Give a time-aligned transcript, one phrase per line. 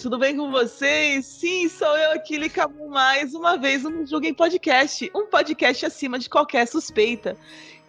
[0.00, 1.26] Amores, tudo bem com vocês?
[1.26, 6.28] Sim, sou eu aqui, Licamu, mais uma vez no Julguem Podcast, um podcast acima de
[6.28, 7.36] qualquer suspeita.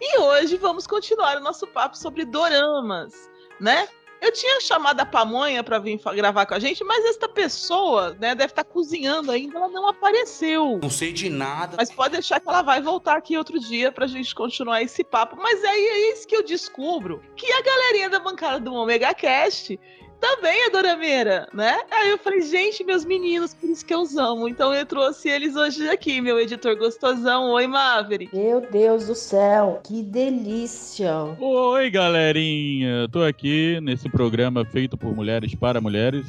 [0.00, 3.12] E hoje vamos continuar o nosso papo sobre doramas,
[3.60, 3.88] né?
[4.20, 8.36] Eu tinha chamado a Pamonha para vir gravar com a gente, mas esta pessoa, né,
[8.36, 10.78] deve estar cozinhando ainda, ela não apareceu.
[10.80, 11.74] Não sei de nada.
[11.76, 15.36] Mas pode deixar que ela vai voltar aqui outro dia pra gente continuar esse papo.
[15.36, 19.76] Mas aí é isso que eu descubro que a galerinha da bancada do Omega Cast
[20.22, 21.80] também é dorameira, né?
[21.90, 24.48] Aí eu falei, gente, meus meninos, por isso que eu os amo.
[24.48, 27.50] Então eu trouxe eles hoje aqui, meu editor gostosão.
[27.50, 28.34] Oi, Maverick.
[28.34, 31.12] Meu Deus do céu, que delícia!
[31.40, 33.08] Oi, galerinha!
[33.10, 36.24] Tô aqui nesse programa feito por mulheres para mulheres.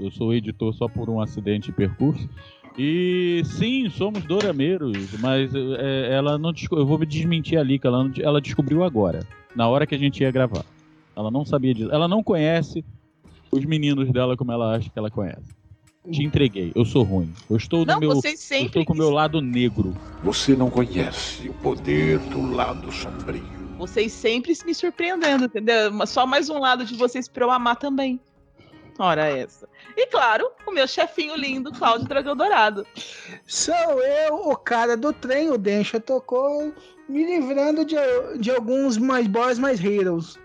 [0.00, 2.28] Eu sou editor só por um acidente de percurso.
[2.76, 8.02] E sim, somos dorameiros, mas é, ela não eu vou me desmentir ali que ela,
[8.02, 9.20] não- ela descobriu agora,
[9.54, 10.64] na hora que a gente ia gravar.
[11.16, 11.90] Ela não sabia disso.
[11.90, 12.84] Ela não conhece
[13.56, 15.54] os meninos dela como ela acha que ela conhece.
[16.10, 17.32] Te entreguei, eu sou ruim.
[17.50, 18.66] Eu estou no Não, meu, vocês eu sempre.
[18.66, 19.96] estou com o meu lado negro.
[20.22, 23.42] Você não conhece o poder do lado sombrio.
[23.76, 25.92] Vocês sempre me surpreendendo, entendeu?
[25.92, 28.20] Mas Só mais um lado de vocês pra eu amar também.
[28.98, 29.68] Ora essa.
[29.96, 32.86] E claro, o meu chefinho lindo, Cláudio Dragão Dourado.
[33.46, 36.72] Sou eu, o cara do trem, o Dencha tocou,
[37.08, 37.96] me livrando de,
[38.38, 40.38] de alguns mais boys, mais heroes.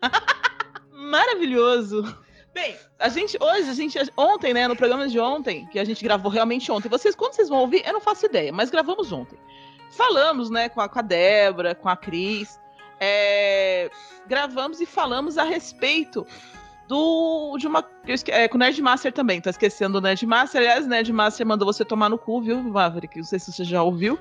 [0.92, 2.16] Maravilhoso.
[2.52, 6.02] Bem, a gente hoje, a gente ontem, né, no programa de ontem, que a gente
[6.02, 6.88] gravou realmente ontem.
[6.88, 9.38] Vocês quando vocês vão ouvir, eu não faço ideia, mas gravamos ontem.
[9.92, 12.58] Falamos, né, com a, com a Débora, com a Cris,
[13.00, 13.88] é,
[14.26, 16.26] gravamos e falamos a respeito
[16.88, 17.84] do de uma
[18.28, 20.60] é, com o Nerdmaster também, tá esquecendo do Nerdmaster.
[20.60, 23.16] Aliás, o Nerdmaster mandou você tomar no cu, viu, Maverick?
[23.16, 24.18] Não sei se você já ouviu.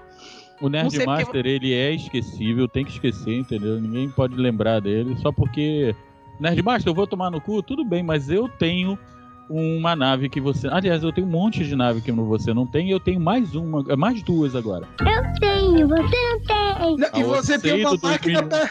[0.62, 3.81] O sei porque- Nerdmaster, ele é esquecível, tem que esquecer, entendeu?
[3.81, 5.95] Ninguém pode lembrar dele, só porque.
[6.39, 7.61] Nerdmaster, eu vou tomar no cu?
[7.61, 8.97] Tudo bem, mas eu tenho
[9.50, 10.67] uma nave que você.
[10.67, 13.55] Aliás, eu tenho um monte de nave que você não tem, e eu tenho mais
[13.55, 14.88] uma, é, mais duas agora.
[15.39, 16.97] Tenho, você não tem!
[16.97, 18.47] Não, e Ah, você eu tem uma máquina 2000.
[18.47, 18.69] pra.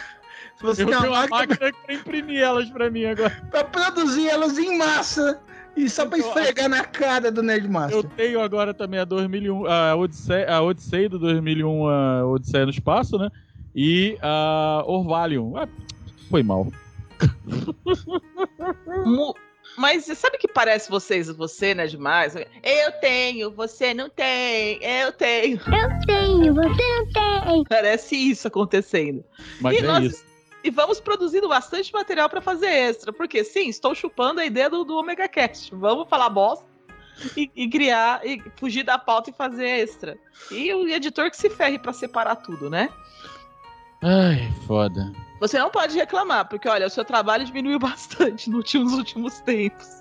[0.61, 3.29] Você Eu tem tenho uma máquina máquina pra imprimir elas pra mim agora.
[3.49, 5.39] pra produzir elas em massa.
[5.77, 7.95] E só pra Então, esfregar na cara do Nerdmaster.
[7.97, 12.71] Eu tenho agora também a 2001, a Odisseia, a Odisseia do 2001, a Odisseia no
[12.71, 13.29] Espaço, né?
[13.73, 15.55] E a Orvalium.
[15.55, 15.67] Ah,
[16.29, 16.67] foi mal.
[19.77, 22.35] Mas você sabe que parece vocês, você, né, demais?
[22.35, 25.59] Eu tenho, você não tem, eu tenho.
[26.05, 27.63] Tenho, você não tem!
[27.65, 29.23] Parece isso acontecendo.
[29.61, 30.29] Mas E é nós- isso.
[30.61, 34.83] E vamos produzindo bastante material para fazer extra, porque sim, estou chupando a ideia do,
[34.83, 35.73] do Omega Cast.
[35.73, 36.65] Vamos falar bosta
[37.37, 40.17] e, e criar, e fugir da pauta e fazer extra.
[40.51, 42.89] E o editor que se ferre para separar tudo, né?
[44.03, 45.13] Ai, foda.
[45.39, 49.99] Você não pode reclamar, porque olha, o seu trabalho diminuiu bastante nos últimos, últimos tempos.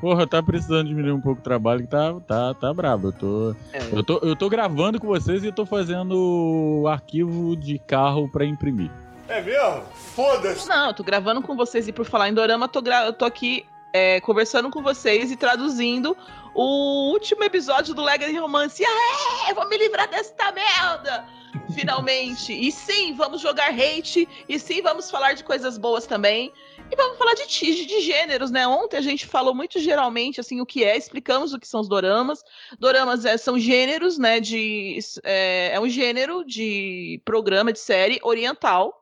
[0.00, 3.08] Porra, tá precisando diminuir um pouco o trabalho que tá, tá, tá brabo.
[3.08, 3.78] Eu tô, É.
[3.92, 8.44] eu, tô, eu tô gravando com vocês e eu tô fazendo arquivo de carro pra
[8.44, 8.90] imprimir.
[9.28, 9.82] É mesmo?
[9.94, 10.68] Foda-se!
[10.68, 13.24] Não, eu tô gravando com vocês e por falar em Dorama, tô gra- eu tô
[13.24, 16.16] aqui é, conversando com vocês e traduzindo
[16.54, 18.82] o último episódio do Legacy Romance.
[18.84, 21.26] Ah, vou me livrar desta merda!
[21.74, 22.52] Finalmente!
[22.52, 26.52] E sim, vamos jogar hate, e sim, vamos falar de coisas boas também.
[26.90, 28.66] E vamos falar de, ti- de gêneros, né?
[28.66, 31.88] Ontem a gente falou muito geralmente assim o que é, explicamos o que são os
[31.88, 32.42] doramas.
[32.78, 34.40] Doramas é, são gêneros, né?
[34.40, 38.94] De, é, é um gênero de programa, de série oriental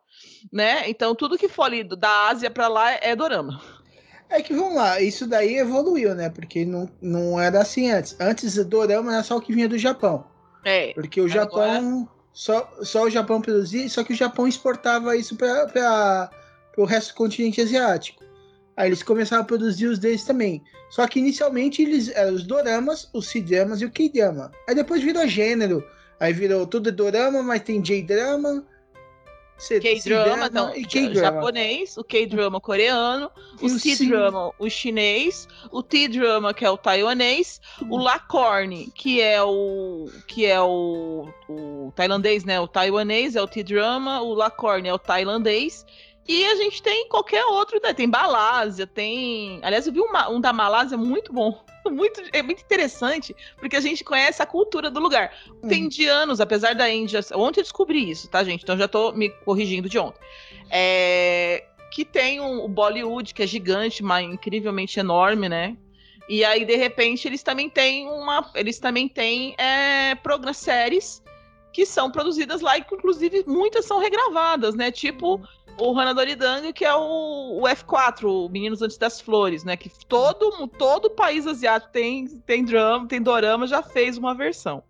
[0.53, 0.89] né?
[0.89, 3.61] Então tudo que for ali da Ásia pra lá é dorama.
[4.29, 6.29] É que vamos lá, isso daí evoluiu, né?
[6.29, 8.17] Porque não, não era assim antes.
[8.21, 10.27] Antes, Dorama era só o que vinha do Japão.
[10.65, 10.93] É.
[10.95, 12.09] Porque o Agora- Japão.
[12.33, 16.31] Só, só o Japão produzia, só que o Japão exportava isso para
[16.77, 18.23] o resto do continente asiático.
[18.77, 20.63] Aí eles começaram a produzir os deles também.
[20.91, 24.51] Só que inicialmente eles eram os doramas, os C-dramas e o K-drama.
[24.69, 25.83] Aí depois virou gênero.
[26.21, 28.67] Aí virou tudo dorama, mas tem J-drama.
[29.59, 31.15] K-drama, e ja- K-drama.
[31.15, 33.31] japonês, o K-drama coreano,
[33.61, 39.21] o E o C-drama, o chinês, o T-drama, que é o taiwanês, o Lacorne, que
[39.21, 42.61] é o que é o, o tailandês, né?
[42.61, 45.87] O taiwanês é o T-drama, o Lacorne é o tailandês.
[46.29, 47.93] E a gente tem qualquer outro, né?
[47.95, 49.61] Tem Malásia, tem.
[49.63, 51.65] Aliás, eu vi uma- um da Malásia muito bom.
[51.87, 55.33] Muito, é muito interessante, porque a gente conhece a cultura do lugar.
[55.69, 55.87] Tem Uhum.
[55.87, 57.21] indianos, apesar da Índia.
[57.33, 58.65] Ontem eu descobri isso, tá, gente?
[58.65, 60.19] Então já tô me corrigindo de ontem.
[60.69, 65.77] É, que tem um- o Bollywood, que é gigante, mas incrivelmente enorme, né?
[66.29, 68.51] E aí, de repente, eles também têm uma.
[68.57, 70.19] Eles também têm é,
[70.53, 71.23] séries
[71.73, 74.91] que são produzidas lá, e que, inclusive, muitas são regravadas, né?
[74.91, 75.41] Tipo
[75.79, 79.77] o Hanadoridanga, que é o, o F4, o Meninos Antes das Flores, né?
[79.77, 84.83] Que todo, todo país asiático tem, tem drama, tem dorama, já fez uma versão.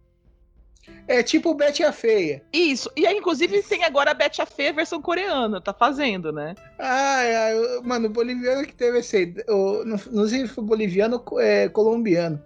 [1.08, 2.42] É tipo Betty a Feia.
[2.52, 2.88] Isso.
[2.96, 6.54] E aí, inclusive, tem agora a Betty a Fê, versão coreana, tá fazendo, né?
[6.78, 9.34] Ai, ai, o- mano, o boliviano que teve esse.
[9.48, 12.40] O, não, sei se foi boliviano ou é, colombiano.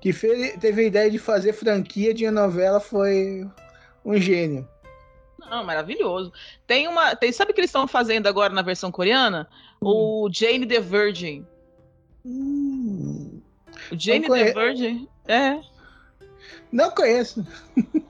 [0.00, 3.46] Que fez, teve a ideia de fazer franquia de novela foi
[4.04, 4.66] um gênio.
[5.50, 6.32] Não, maravilhoso.
[6.66, 7.14] Tem uma.
[7.16, 9.48] Tem, sabe o que eles estão fazendo agora na versão coreana?
[9.80, 11.46] O Jane the Virgin.
[12.24, 13.40] Hum,
[13.92, 15.08] O Jane the Virgin.
[15.28, 15.60] É.
[16.72, 17.46] não conheço.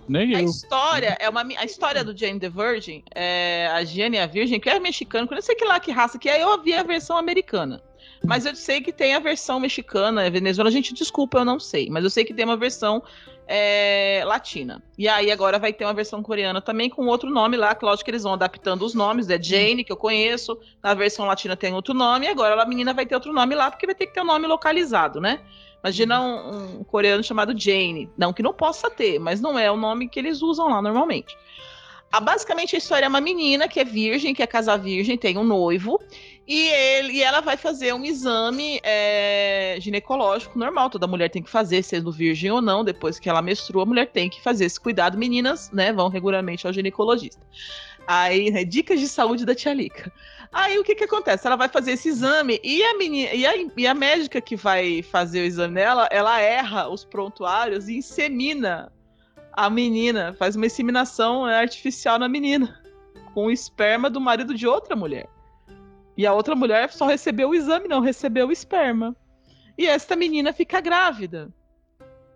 [0.08, 0.46] Nem A eu.
[0.46, 1.42] história é uma.
[1.42, 5.34] A história do Jane the Virgin, é, a Jane a Virgem, que é mexicano, que
[5.34, 7.82] eu não sei que lá que raça que é, eu vi a versão americana.
[8.24, 11.88] Mas eu sei que tem a versão mexicana, é Venezuela, gente, desculpa, eu não sei.
[11.90, 13.02] Mas eu sei que tem uma versão
[13.46, 14.82] é, latina.
[14.98, 18.10] E aí agora vai ter uma versão coreana também com outro nome lá, que que
[18.10, 19.30] eles vão adaptando os nomes.
[19.30, 22.92] É Jane, que eu conheço, na versão latina tem outro nome, e agora a menina
[22.92, 25.40] vai ter outro nome lá, porque vai ter que ter um nome localizado, né?
[25.82, 28.10] Imagina um, um coreano chamado Jane.
[28.16, 31.36] Não que não possa ter, mas não é o nome que eles usam lá normalmente.
[32.10, 35.36] Ah, basicamente a história é uma menina que é virgem, que é casar virgem, tem
[35.36, 36.00] um noivo,
[36.46, 40.88] e, ele, e ela vai fazer um exame é, ginecológico normal.
[40.88, 44.06] Toda mulher tem que fazer, sendo virgem ou não, depois que ela menstrua, a mulher
[44.06, 45.18] tem que fazer esse cuidado.
[45.18, 47.44] Meninas, né, vão regularmente ao ginecologista.
[48.06, 50.12] Aí, né, dicas de saúde da tia Lica.
[50.52, 51.46] Aí o que que acontece?
[51.46, 55.02] Ela vai fazer esse exame e a menina e a, e a médica que vai
[55.02, 58.92] fazer o exame dela, ela erra os prontuários e insemina
[59.52, 62.80] a menina, faz uma inseminação artificial na menina
[63.34, 65.28] com o esperma do marido de outra mulher.
[66.16, 69.14] E a outra mulher só recebeu o exame, não recebeu o esperma.
[69.76, 71.52] E esta menina fica grávida.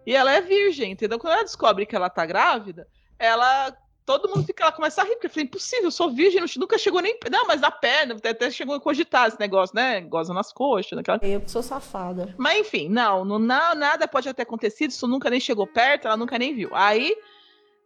[0.07, 1.19] E ela é virgem, entendeu?
[1.19, 2.87] Quando ela descobre que ela tá grávida,
[3.19, 3.75] ela
[4.05, 6.77] todo mundo fica lá, começa a rir, porque eu falei, impossível, eu sou virgem, nunca
[6.77, 7.17] chegou nem.
[7.31, 10.01] Não, mas a perna, até, chegou a cogitar esse negócio, né?
[10.01, 11.21] Goza nas coxas, naquela.
[11.23, 12.35] Eu que sou safada.
[12.37, 16.17] Mas enfim, não, não, não, nada pode ter acontecido, isso nunca nem chegou perto, ela
[16.17, 16.71] nunca nem viu.
[16.73, 17.15] Aí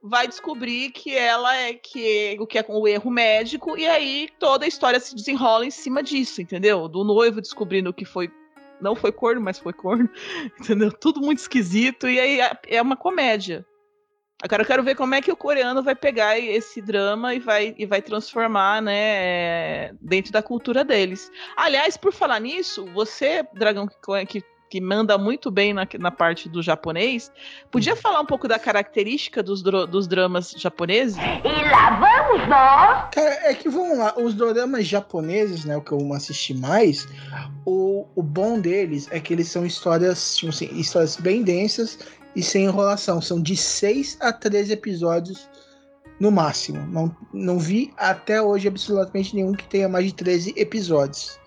[0.07, 4.67] vai descobrir que ela é que o que é o erro médico e aí toda
[4.67, 6.87] a história se desenrola em cima disso, entendeu?
[6.89, 8.31] Do noivo descobrindo que foi
[8.81, 10.11] não foi corno, mas foi corno,
[10.61, 10.93] entendeu?
[10.93, 13.65] Tudo muito esquisito e aí é- é uma comédia.
[14.43, 17.75] Agora eu quero ver como é que o coreano vai pegar esse drama e vai,
[17.79, 21.31] e vai transformar, né, é, dentro da cultura deles.
[21.57, 26.49] Aliás, por falar nisso, você, Dragão, que, que, que manda muito bem na, na parte
[26.49, 27.31] do japonês,
[27.71, 31.17] podia falar um pouco da característica dos, dos dramas japoneses?
[33.13, 37.07] Cara, é que vamos lá, os doramas japoneses, né, o que eu assisti mais,
[37.65, 42.01] o, o bom deles é que eles são histórias, tipo assim, histórias bem densas
[42.35, 43.23] e sem enrolação.
[43.23, 45.49] São de 6 a 13 episódios
[46.19, 46.85] no máximo.
[46.89, 51.39] Não, não vi até hoje absolutamente nenhum que tenha mais de 13 episódios.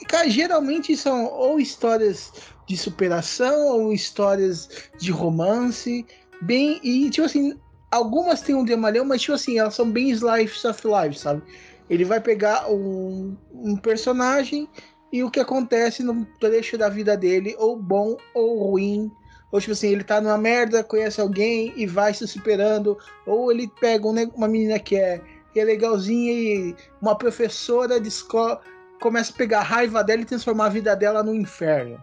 [0.00, 2.32] E, cara, geralmente são ou histórias
[2.66, 6.06] de superação ou histórias de romance,
[6.42, 6.80] bem.
[6.82, 7.58] E, tipo assim,
[7.90, 11.42] algumas têm um dramalhão, mas, tipo assim, elas são bem slice of life, sabe?
[11.88, 14.68] Ele vai pegar um, um personagem
[15.12, 19.10] e o que acontece no trecho da vida dele, ou bom ou ruim.
[19.52, 22.98] Ou tipo assim, ele tá numa merda, conhece alguém e vai se superando.
[23.24, 25.22] Ou ele pega um uma menina que é,
[25.52, 28.60] que é legalzinha e uma professora de escola
[29.00, 32.02] começa a pegar a raiva dela e transformar a vida dela no inferno.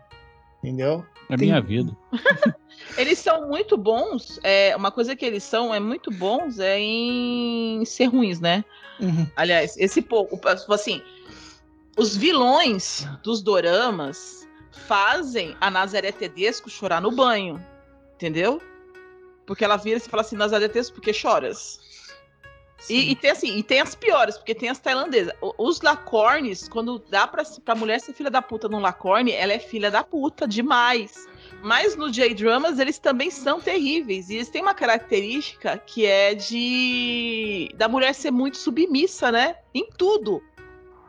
[0.59, 1.05] Entendeu?
[1.29, 1.95] É Tem- minha vida.
[2.97, 7.83] Eles são muito bons, é, uma coisa que eles são é muito bons é em
[7.85, 8.63] ser ruins, né?
[8.99, 9.27] Uhum.
[9.35, 11.01] Aliás, esse pouco, assim,
[11.97, 17.63] os vilões dos doramas fazem a Nazaré Tedesco chorar no banho,
[18.15, 18.61] entendeu?
[19.45, 21.79] Porque ela vira e fala assim, Nazaré Tedesco, por que choras?
[22.89, 25.33] E, e tem assim, e tem as piores, porque tem as tailandesas.
[25.57, 29.59] Os lacornes, quando dá pra, pra mulher ser filha da puta num lacorne, ela é
[29.59, 31.27] filha da puta demais.
[31.61, 34.29] Mas no J-Dramas eles também são terríveis.
[34.29, 37.69] E eles têm uma característica que é de.
[37.77, 39.55] da mulher ser muito submissa, né?
[39.73, 40.41] Em tudo.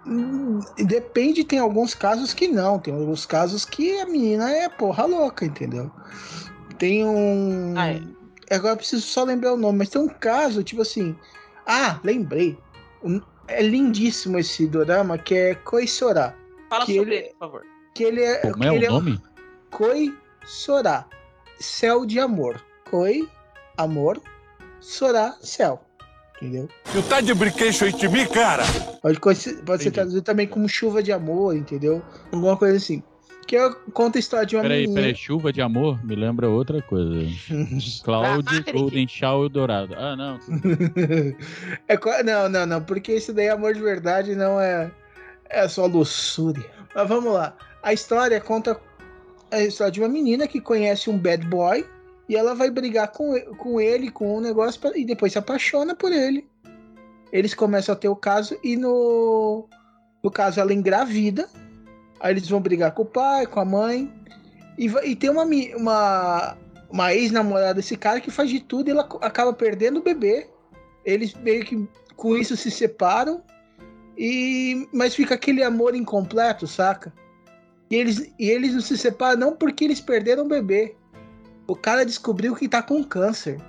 [0.06, 2.78] Hum, Depende, tem alguns casos que não.
[2.78, 5.90] Tem alguns casos que a menina é porra louca, entendeu?
[6.78, 7.74] Tem um.
[7.76, 8.02] Ah, é.
[8.50, 11.16] Agora eu preciso só lembrar o nome, mas tem um caso, tipo assim.
[11.66, 12.58] Ah, lembrei.
[13.48, 16.34] É lindíssimo esse dorama que é Koisora.
[16.70, 17.62] Fala Que sobre ele- ele, por favor.
[17.94, 18.36] Que ele é.
[18.38, 19.20] Como que é ele o nome?
[19.70, 21.06] Koisora.
[21.58, 22.62] Céu de amor.
[22.90, 23.28] Koi,
[23.76, 24.20] amor.
[24.80, 25.80] Sora, céu.
[26.42, 26.68] Entendeu?
[26.92, 28.64] Tu tá de brinquedo de mim, cara?
[29.00, 32.02] Pode, pode ser traduzido também como chuva de amor, entendeu?
[32.32, 33.02] Alguma coisa assim.
[33.46, 35.00] Que é- conta a história de uma Peraí, menina.
[35.00, 37.26] peraí, chuva de amor me lembra outra coisa.
[38.02, 38.44] Cloud.
[38.72, 39.94] Golden Shower Dourado.
[39.96, 40.38] Ah, não.
[41.88, 44.90] É não, não, não, porque isso daí é amor de verdade, não é,
[45.50, 46.64] é só luxúria.
[46.94, 47.54] Mas vamos lá.
[47.82, 48.80] A história conta
[49.50, 51.84] a história de uma menina que conhece um bad boy
[52.28, 55.94] e ela vai brigar com, com ele, com um negócio, pra- e depois se apaixona
[55.94, 56.46] por ele.
[57.32, 59.68] Eles começam a ter o caso e no,
[60.22, 61.48] no caso ela engravida.
[62.20, 64.12] Aí eles vão brigar com o pai, com a mãe.
[64.78, 65.44] E, e tem uma,
[65.76, 66.56] uma,
[66.90, 70.48] uma ex-namorada desse cara que faz de tudo e ela acaba perdendo o bebê
[71.04, 73.42] eles meio que com isso se separam
[74.16, 77.12] e mas fica aquele amor incompleto, saca?
[77.90, 80.96] E eles, e eles não se separam não porque eles perderam o bebê.
[81.66, 83.60] O cara descobriu que tá com câncer.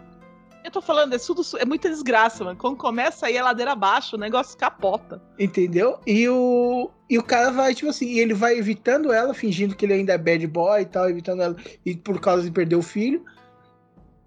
[0.65, 2.57] Eu tô falando, é, tudo, é muita desgraça, mano.
[2.57, 5.21] Quando começa aí a ladeira abaixo, o negócio capota.
[5.37, 5.99] Entendeu?
[6.07, 9.85] E o, e o cara vai, tipo assim, e ele vai evitando ela, fingindo que
[9.85, 11.55] ele ainda é bad boy e tal, evitando ela,
[11.85, 13.23] e por causa de perder o filho.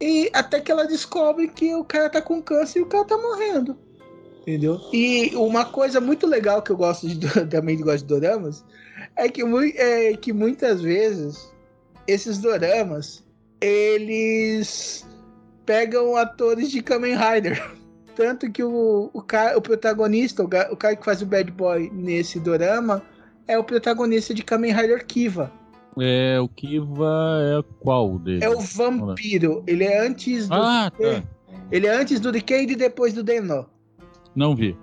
[0.01, 3.19] E até que ela descobre que o cara tá com câncer e o cara tá
[3.19, 3.77] morrendo.
[4.43, 4.81] Entendeu?
[4.93, 7.19] E uma coisa muito legal que eu gosto de,
[7.51, 8.65] também gosto de doramas
[9.17, 9.43] é que,
[9.77, 11.53] é que muitas vezes
[12.07, 13.25] esses doramas
[13.61, 15.05] eles
[15.69, 17.63] pegam atores de Kamen Rider.
[18.17, 21.91] Tanto que o, o, cara, o protagonista, o, o cara que faz o bad boy
[21.93, 23.03] nesse dorama,
[23.47, 25.53] é o protagonista de Kamen Rider Kiva.
[26.01, 28.43] É, o Kiva é qual dele?
[28.43, 29.63] É o vampiro.
[29.67, 30.55] Ele é antes do.
[30.55, 31.23] Ah, tá.
[31.71, 33.67] Ele é antes do Decade e depois do Denno.
[34.35, 34.75] Não vi.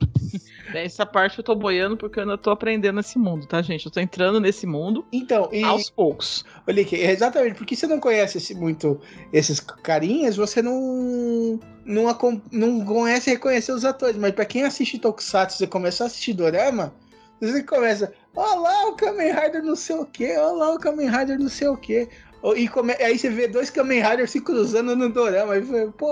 [0.82, 3.86] Essa parte eu tô boiando porque eu ainda tô aprendendo esse mundo, tá, gente?
[3.86, 6.44] Eu tô entrando nesse mundo Então, e, aos poucos.
[6.66, 9.00] olha aqui, é exatamente, porque você não conhece esse- muito
[9.32, 12.06] esses carinhas, você não, não,
[12.52, 14.16] não conhece e reconhecer os atores.
[14.16, 16.94] Mas pra quem assiste Tokusatsu, você começar a assistir Dorama,
[17.40, 21.10] você começa, ó lá o Kamen Rider não sei o que, ó lá o Kamen
[21.10, 22.08] Rider não sei o que.
[22.56, 25.54] E come- aí você vê dois Kamen Riders se cruzando no Dorama.
[25.54, 26.06] Aí você, pô,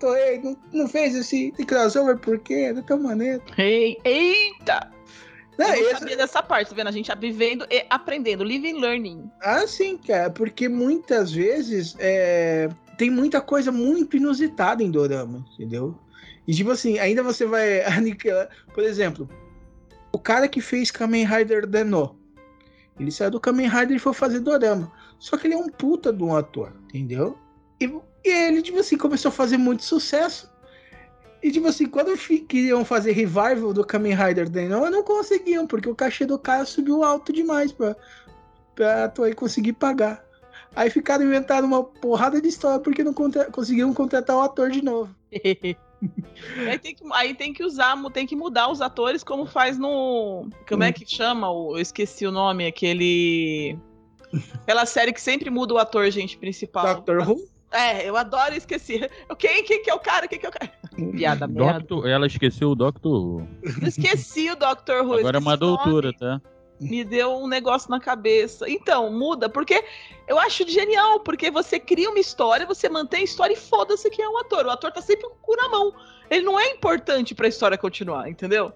[0.00, 2.72] Toei, não, não fez esse crossover por quê?
[2.72, 3.42] Da tua maneira.
[3.58, 4.90] Ei, eita!
[5.58, 6.88] Não, eu não esse- sabia dessa parte, tá vendo?
[6.88, 9.30] A gente tá vivendo e aprendendo, living learning.
[9.42, 15.96] Ah, sim, cara, porque muitas vezes é, tem muita coisa muito inusitada em Dorama, entendeu?
[16.48, 18.48] E tipo assim, ainda você vai aniquilar.
[18.72, 19.28] Por exemplo,
[20.12, 22.18] o cara que fez Kamen Rider Deno,
[22.98, 24.90] ele saiu do Kamen Rider e foi fazer Dorama.
[25.24, 27.38] Só que ele é um puta de um ator, entendeu?
[27.80, 30.52] E, e ele, tipo assim, começou a fazer muito sucesso.
[31.42, 32.14] E tipo assim, quando
[32.46, 37.02] queriam fazer revival do Kamen Rider Deno, não conseguiam, porque o cachê do cara subiu
[37.02, 37.96] alto demais pra,
[38.74, 40.22] pra Toei conseguir pagar.
[40.76, 44.84] Aí ficaram inventando uma porrada de história porque não contra- conseguiram contratar o ator de
[44.84, 45.16] novo.
[46.68, 50.50] aí, tem que, aí tem que usar, tem que mudar os atores, como faz no.
[50.68, 51.46] Como é que chama?
[51.46, 53.78] Eu esqueci o nome, aquele.
[54.62, 56.96] Aquela série que sempre muda o ator, gente, principal.
[56.96, 57.48] Doctor Who?
[57.72, 59.10] É, eu adoro esquecer.
[59.36, 60.28] Quem, quem que é o cara?
[60.28, 60.72] Quem que é o cara?
[61.12, 61.80] Piada merda.
[61.80, 63.48] Doctor, ela esqueceu o Doctor Who.
[63.82, 65.04] Eu esqueci o Dr.
[65.04, 65.18] Who.
[65.18, 66.40] Agora é uma doutora, tá?
[66.80, 68.68] me deu um negócio na cabeça.
[68.68, 69.84] Então, muda, porque
[70.28, 74.24] eu acho genial, porque você cria uma história, você mantém a história e foda-se quem
[74.24, 74.66] é o ator.
[74.66, 75.92] O ator tá sempre com o cu na mão.
[76.30, 78.72] Ele não é importante pra história continuar, entendeu?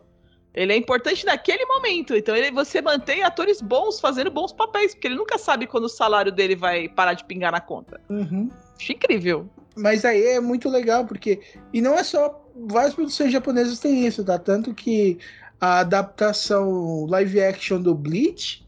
[0.55, 2.17] Ele é importante naquele momento.
[2.17, 5.89] Então, ele, você mantém atores bons fazendo bons papéis, porque ele nunca sabe quando o
[5.89, 8.01] salário dele vai parar de pingar na conta.
[8.09, 8.51] Uhum.
[8.79, 9.49] Acho incrível.
[9.77, 11.41] Mas aí é muito legal, porque.
[11.73, 12.45] E não é só.
[12.55, 14.37] Várias produções japonesas têm isso, tá?
[14.37, 15.19] Tanto que
[15.61, 18.67] a adaptação live action do Bleach,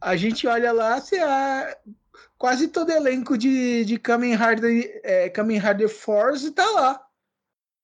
[0.00, 1.76] a gente olha lá, você, ah,
[2.38, 7.06] quase todo elenco de, de Kamen Rider, é, Kamen Rider Force tá lá.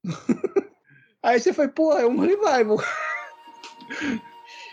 [1.26, 2.78] aí você foi, pô, é um revival.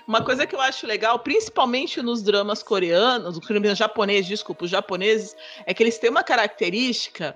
[0.05, 5.33] Uma coisa que eu acho legal, principalmente nos dramas coreanos, os japoneses, desculpa, os japoneses,
[5.65, 7.35] é que eles têm uma característica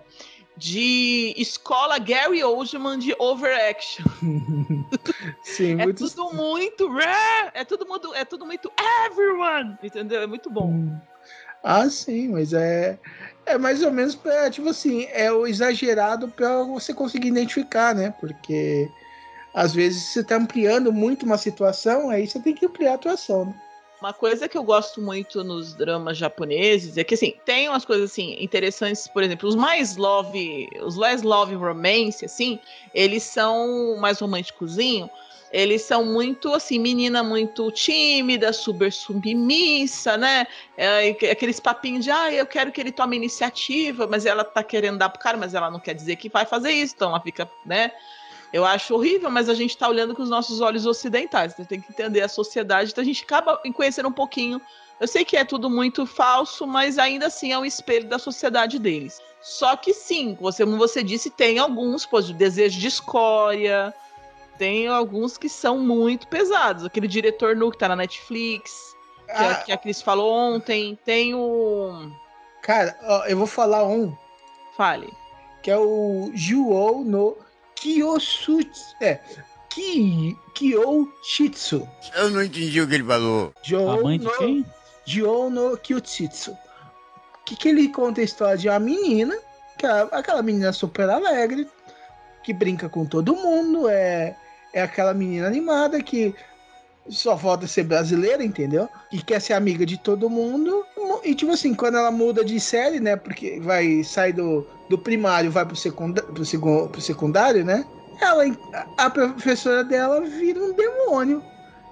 [0.57, 4.03] de escola Gary Oldman de overaction.
[5.43, 6.09] Sim, É muito.
[6.09, 8.69] tudo muito rare, é tudo muito, é tudo muito
[9.05, 10.21] everyone, entendeu?
[10.21, 10.71] É muito bom.
[10.71, 10.99] Hum.
[11.63, 12.99] Ah, sim, mas é.
[13.45, 18.13] É mais ou menos pra, tipo assim, é o exagerado pra você conseguir identificar, né?
[18.19, 18.89] Porque
[19.57, 23.45] às vezes você tá ampliando muito uma situação, aí você tem que ampliar a atuação,
[23.45, 23.55] né?
[23.99, 28.11] Uma coisa que eu gosto muito nos dramas japoneses é que, assim, tem umas coisas,
[28.11, 32.59] assim, interessantes, por exemplo, os mais love, os less love romance, assim,
[32.93, 35.09] eles são mais românticozinho,
[35.51, 40.45] eles são muito, assim, menina muito tímida, super submissa, né?
[40.77, 44.99] É, aqueles papinhos de, ah, eu quero que ele tome iniciativa, mas ela tá querendo
[44.99, 47.49] dar pro cara, mas ela não quer dizer que vai fazer isso, então ela fica,
[47.65, 47.91] né?
[48.53, 51.53] Eu acho horrível, mas a gente está olhando com os nossos olhos ocidentais.
[51.53, 54.61] Você tem que entender a sociedade, então a gente acaba conhecendo um pouquinho.
[54.99, 58.79] Eu sei que é tudo muito falso, mas ainda assim é um espelho da sociedade
[58.79, 59.21] deles.
[59.41, 63.93] Só que sim, você, como você disse, tem alguns, pô, de desejo de escória,
[64.57, 66.83] tem alguns que são muito pesados.
[66.83, 69.55] Aquele diretor nu que tá na Netflix, que, a, Ah.
[69.55, 72.09] que a Cris falou ontem, tem o.
[72.63, 74.15] Cara, eu vou falar um,
[74.75, 75.13] Fale.
[75.61, 77.37] que é o Juou no
[77.79, 78.95] Kyoshitsu.
[79.01, 79.19] É.
[79.69, 81.87] Ki, Kyoshitsu.
[82.15, 83.53] Eu não entendi o que ele falou.
[83.63, 84.65] Jou A mãe de no, quem?
[85.05, 86.51] Jiou no Kyutsitsu.
[86.51, 89.37] O que, que ele conta a história de uma menina,
[89.77, 91.67] que é aquela menina super alegre,
[92.43, 94.35] que brinca com todo mundo, é,
[94.73, 96.35] é aquela menina animada que
[97.09, 98.89] só falta ser brasileira, entendeu?
[99.11, 100.85] E quer ser amiga de todo mundo.
[101.23, 103.15] E tipo assim, quando ela muda de série, né?
[103.15, 107.85] Porque vai sair do, do primário, vai pro, secunda, pro, segun, pro secundário, né?
[108.21, 108.45] Ela,
[108.97, 111.43] a professora dela vira um demônio.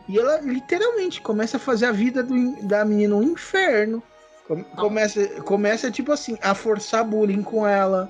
[0.07, 4.01] E ela literalmente começa a fazer a vida do da menina um inferno.
[4.47, 8.09] Com- Começa, começa, tipo assim, a forçar bullying com ela,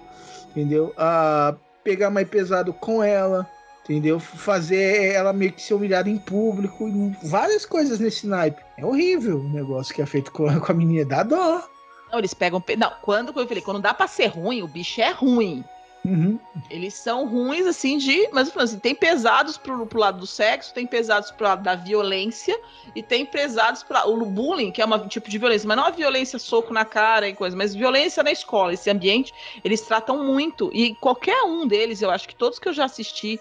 [0.51, 0.93] entendeu?
[0.97, 3.47] A pegar mais pesado com ela,
[3.85, 4.19] entendeu?
[4.19, 6.89] Fazer ela meio que ser humilhada em público,
[7.23, 8.61] várias coisas nesse naipe.
[8.77, 11.63] É horrível o negócio que é feito com a, com a menina, dá dó.
[12.11, 12.61] Não, eles pegam.
[12.61, 15.63] pe- Não, quando eu falei, quando dá pra ser ruim, o bicho é ruim.
[16.05, 16.39] Uhum.
[16.69, 18.29] Eles são ruins, assim, de.
[18.31, 21.73] Mas falando assim, tem pesados pro, pro lado do sexo, tem pesados pro lado da
[21.73, 22.55] violência,
[22.95, 25.89] e tem pesados para o bullying, que é um tipo de violência, mas não a
[25.89, 29.33] violência soco na cara e coisa, mas violência na escola, esse ambiente,
[29.63, 30.69] eles tratam muito.
[30.71, 33.39] E qualquer um deles, eu acho que todos que eu já assisti,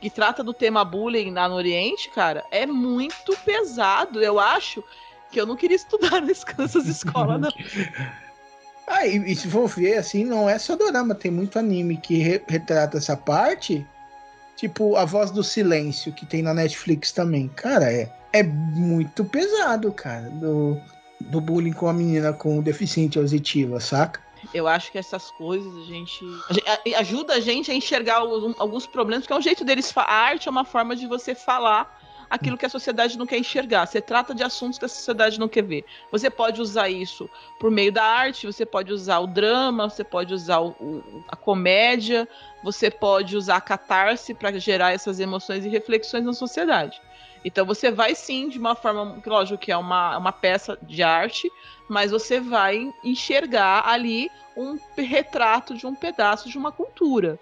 [0.00, 4.22] que trata do tema bullying lá no Oriente, cara, é muito pesado.
[4.22, 4.82] Eu acho
[5.30, 7.50] que eu não queria estudar nessas escolas, não.
[8.88, 12.18] Ah, e, e se for ver, assim, não é só dorama, tem muito anime que
[12.18, 13.84] re- retrata essa parte.
[14.54, 17.48] Tipo, A Voz do Silêncio, que tem na Netflix também.
[17.48, 20.80] Cara, é, é muito pesado, cara, do,
[21.20, 24.20] do bullying com a menina com deficiente auditiva, saca?
[24.54, 26.24] Eu acho que essas coisas a gente,
[26.96, 29.92] ajuda a gente a enxergar alguns, problemas, porque é um jeito deles.
[29.96, 33.86] A arte é uma forma de você falar aquilo que a sociedade não quer enxergar.
[33.86, 35.84] Você trata de assuntos que a sociedade não quer ver.
[36.10, 40.32] Você pode usar isso por meio da arte, você pode usar o drama, você pode
[40.34, 42.28] usar o- o- a comédia,
[42.62, 47.00] você pode usar a catarse para gerar essas emoções e reflexões na sociedade.
[47.44, 51.48] Então você vai sim, de uma forma, lógico que é uma, uma peça de arte,
[51.88, 57.38] mas você vai enxergar ali um retrato de um pedaço de uma cultura.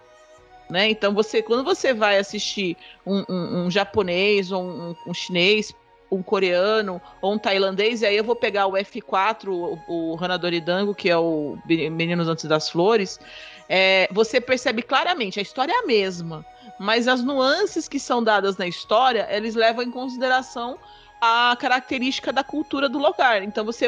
[0.75, 0.91] Né?
[0.91, 5.73] Então você, quando você vai assistir um, um- um japonês ou um, um chinês,
[6.11, 10.61] um coreano ou um tailandês, e aí eu vou pegar o F4, o, o Hanadori
[10.61, 13.21] Dango, que é o Meninos Antes das Flores,
[13.69, 16.45] é, você percebe claramente, a história é a mesma,
[16.81, 20.77] mas as nuances que são dadas na história, eles levam em consideração
[21.25, 23.43] a característica da cultura do lugar.
[23.43, 23.87] Então você,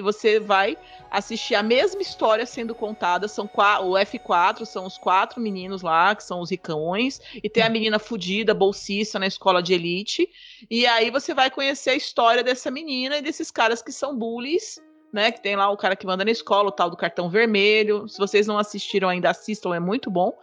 [0.00, 0.78] você vai
[1.10, 3.26] assistir a mesma história sendo contada.
[3.26, 7.68] São o F4 são os quatro meninos lá, que são os ricões, e tem a
[7.68, 10.28] menina fudida, bolsista na escola de elite.
[10.70, 14.80] E aí você vai conhecer a história dessa menina e desses caras que são bullies.
[15.12, 18.06] Né, que tem lá o cara que manda na escola, o tal do cartão vermelho.
[18.06, 20.36] Se vocês não assistiram ainda, assistam, é muito bom.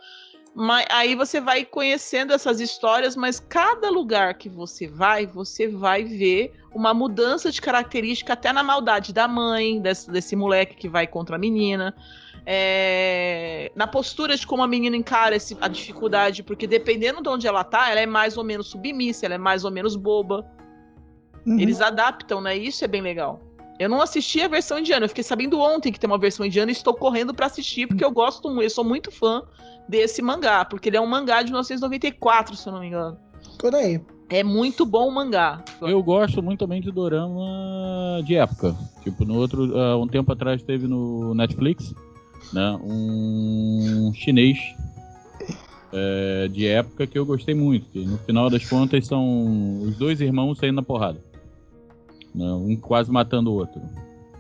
[0.55, 6.03] Mas aí você vai conhecendo essas histórias, mas cada lugar que você vai, você vai
[6.03, 11.07] ver uma mudança de característica até na maldade da mãe, desse, desse moleque que vai
[11.07, 11.95] contra a menina.
[12.45, 17.47] é, na postura de como a menina encara esse- a dificuldade, porque dependendo de onde
[17.47, 20.45] ela tá, ela é mais ou menos submissa, ela é mais ou menos boba.
[21.45, 21.57] Uhum.
[21.57, 22.53] Eles adaptam, né?
[22.57, 23.39] Isso é bem legal.
[23.83, 26.71] Eu não assisti a versão indiana, eu fiquei sabendo ontem que tem uma versão indiana
[26.71, 29.43] e estou correndo pra assistir, porque eu gosto muito, eu sou muito fã
[29.89, 33.17] desse mangá, porque ele é um mangá de 1994, se eu não me engano.
[33.59, 33.99] Por aí.
[34.29, 35.61] É muito bom o mangá.
[35.81, 38.73] Eu gosto muito também de dorama de época.
[39.03, 41.93] Tipo, no outro, há um tempo atrás teve no Netflix,
[42.53, 44.59] né, um chinês
[45.91, 47.89] é, de época que eu gostei muito.
[47.89, 51.21] Que no final das contas são os dois irmãos saindo na porrada,
[52.33, 53.81] né, um quase matando o outro.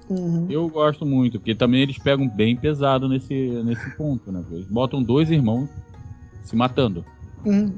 [0.09, 0.47] Uhum.
[0.49, 4.43] Eu gosto muito, porque também eles pegam bem pesado nesse, nesse ponto, né?
[4.51, 5.69] Eles botam dois irmãos
[6.43, 7.05] se matando.
[7.45, 7.73] Uhum.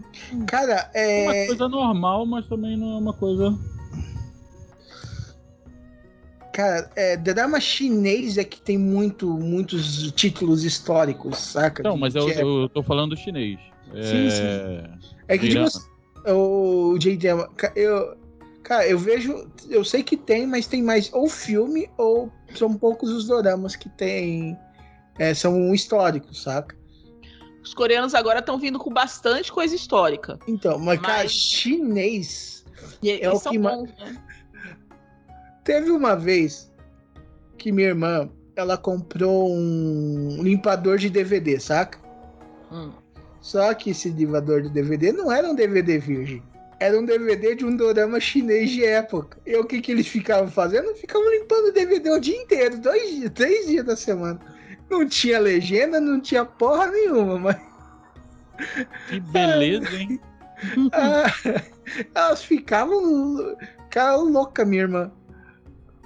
[0.47, 1.45] Cara, É uma é.
[1.47, 3.57] coisa normal, mas também não é uma coisa.
[6.53, 11.83] Cara, é, drama chinês é que tem muito, muitos títulos históricos, saca?
[11.83, 13.59] Não, mas eu, de eu tô falando do chinês.
[13.91, 14.89] Sim, É...
[15.27, 15.79] É que, tipo, assim,
[16.27, 17.27] o J.D.
[17.57, 18.15] ca- eu,
[18.65, 23.11] cara, eu vejo, eu sei que tem, mas tem mais ou filme ou são poucos
[23.11, 24.57] os doramas que tem,
[25.19, 26.75] é, são históricos, saca?
[27.63, 30.39] Os coreanos agora estão vindo com bastante coisa histórica.
[30.47, 32.65] Então, mas, cara, Mas- chinês,
[33.01, 34.21] E, É o que bons, né?
[35.63, 36.71] teve uma vez
[37.57, 41.99] que minha irmã, ela comprou um limpador de DVD, saca?
[42.71, 42.91] Hum.
[43.41, 46.43] Só que esse limpador de DVD não era um DVD virgem.
[46.79, 49.37] Era um DVD de um dorama chinês de época.
[49.45, 50.93] E o que, que eles ficavam fazendo?
[50.95, 54.39] Ficavam limpando o DVD o dia inteiro, dois dias, três dias da semana.
[54.89, 57.57] Não tinha legenda, não tinha porra nenhuma, mas
[59.07, 60.19] Que beleza, hein?
[60.93, 61.25] ah,
[62.13, 65.11] elas ficavam, ficavam loucas, minha irmã.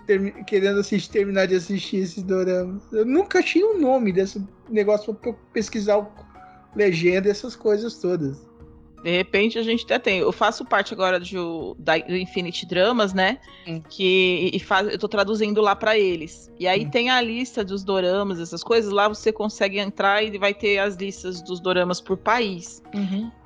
[0.05, 2.81] Termi- querendo assistir, terminar de assistir esse dorama.
[2.91, 6.11] Eu nunca tinha o nome desse negócio pra pesquisar o
[6.75, 8.48] legenda e essas coisas todas.
[9.03, 10.19] De repente a gente até tem.
[10.19, 13.39] Eu faço parte agora do, da, do Infinity Dramas, né?
[13.67, 13.81] Hum.
[13.89, 16.51] Que e faz, eu tô traduzindo lá pra eles.
[16.59, 16.89] E aí Hum.
[16.89, 18.91] tem a lista dos doramas, essas coisas.
[18.91, 22.83] Lá você consegue entrar e vai ter as listas dos doramas por país.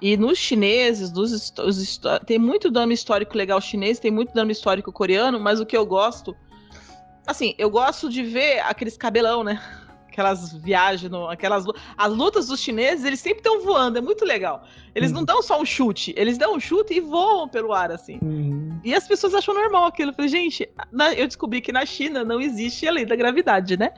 [0.02, 4.92] E nos chineses, dos, os tem muito drama histórico legal chinês, tem muito drama histórico
[4.92, 6.36] coreano, mas o que eu gosto.
[7.26, 9.62] Assim, eu gosto de ver aqueles cabelão, né?
[10.14, 11.66] Aquelas viagens, no, aquelas.
[11.98, 14.64] As lutas dos chineses, eles sempre estão voando, é muito legal.
[14.94, 15.26] Eles não Uhum.
[15.26, 18.20] dão só um chute, eles dão um chute e voam pelo ar, assim.
[18.84, 20.12] E as pessoas acham normal aquilo.
[20.12, 23.76] Eu falei, gente, na- eu descobri que na China não existe a lei da gravidade,
[23.76, 23.92] né?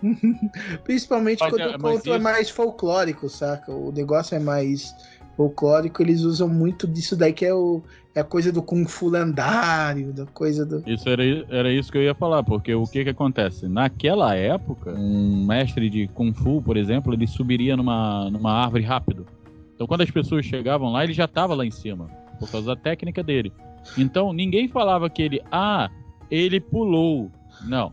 [0.84, 3.70] Principalmente Mas quando é- o conto é isso- mais folclórico, saca?
[3.70, 4.94] O negócio é mais
[5.36, 7.82] folclórico, eles usam muito disso daí que é, o,
[8.14, 10.82] é coisa do Kung Fu lendário, da coisa do.
[10.86, 13.68] Isso era, era isso que eu ia falar, porque o que que acontece?
[13.68, 19.26] Naquela época, um mestre de Kung Fu, por exemplo, ele subiria numa, numa árvore rápido.
[19.74, 22.76] Então quando as pessoas chegavam lá, ele já estava lá em cima, por causa da
[22.76, 23.52] técnica dele.
[23.96, 25.88] Então ninguém falava que ele, ah,
[26.30, 27.30] ele pulou.
[27.64, 27.92] Não.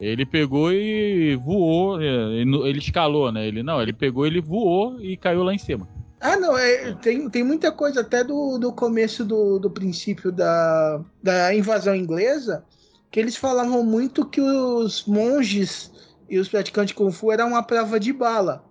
[0.00, 3.46] Ele pegou e voou, é, ele escalou, né?
[3.46, 5.88] Ele não, ele pegou, ele voou e caiu lá em cima.
[6.24, 11.04] Ah, não, é, tem, tem muita coisa até do, do começo do, do princípio da,
[11.22, 12.64] da invasão inglesa,
[13.10, 15.92] que eles falavam muito que os monges
[16.26, 18.64] e os praticantes de Kung Fu eram uma prova de bala,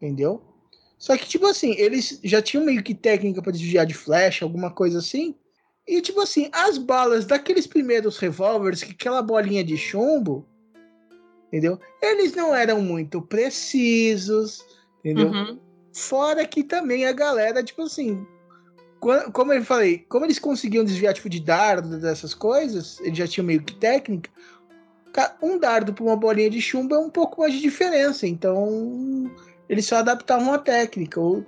[0.00, 0.42] entendeu?
[0.96, 4.70] Só que, tipo assim, eles já tinham meio que técnica para desviar de flecha, alguma
[4.70, 5.34] coisa assim,
[5.86, 10.48] e, tipo assim, as balas daqueles primeiros revólveres, que aquela bolinha de chumbo,
[11.48, 11.78] entendeu?
[12.00, 14.64] Eles não eram muito precisos,
[15.04, 15.28] entendeu?
[15.28, 15.65] Uhum.
[15.96, 18.26] Fora que também a galera, tipo assim,
[19.32, 23.46] como eu falei, como eles conseguiam desviar tipo de dardo dessas coisas, eles já tinham
[23.46, 24.30] meio que técnica.
[25.12, 29.30] ca- Um dardo para uma bolinha de chumbo é um pouco mais de diferença, então
[29.70, 31.44] eles só adaptavam a técnica, ou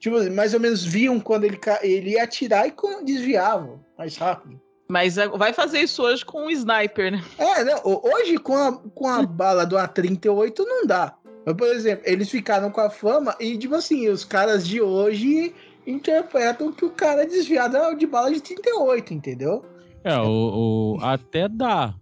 [0.00, 4.60] tipo, mais ou menos viam quando ele, ele ia atirar e desviavam mais rápido.
[4.88, 7.22] Mas é, vai fazer isso hoje com um sniper, né?
[7.38, 11.14] É, não, ho- hoje com a, com a bala do A38 não dá.
[11.44, 15.54] Mas, por exemplo, eles ficaram com a fama e, tipo assim, os caras de hoje
[15.86, 19.64] interpretam que o cara é desviado de bala de 38, entendeu?
[20.04, 21.94] É, o, o- até dá.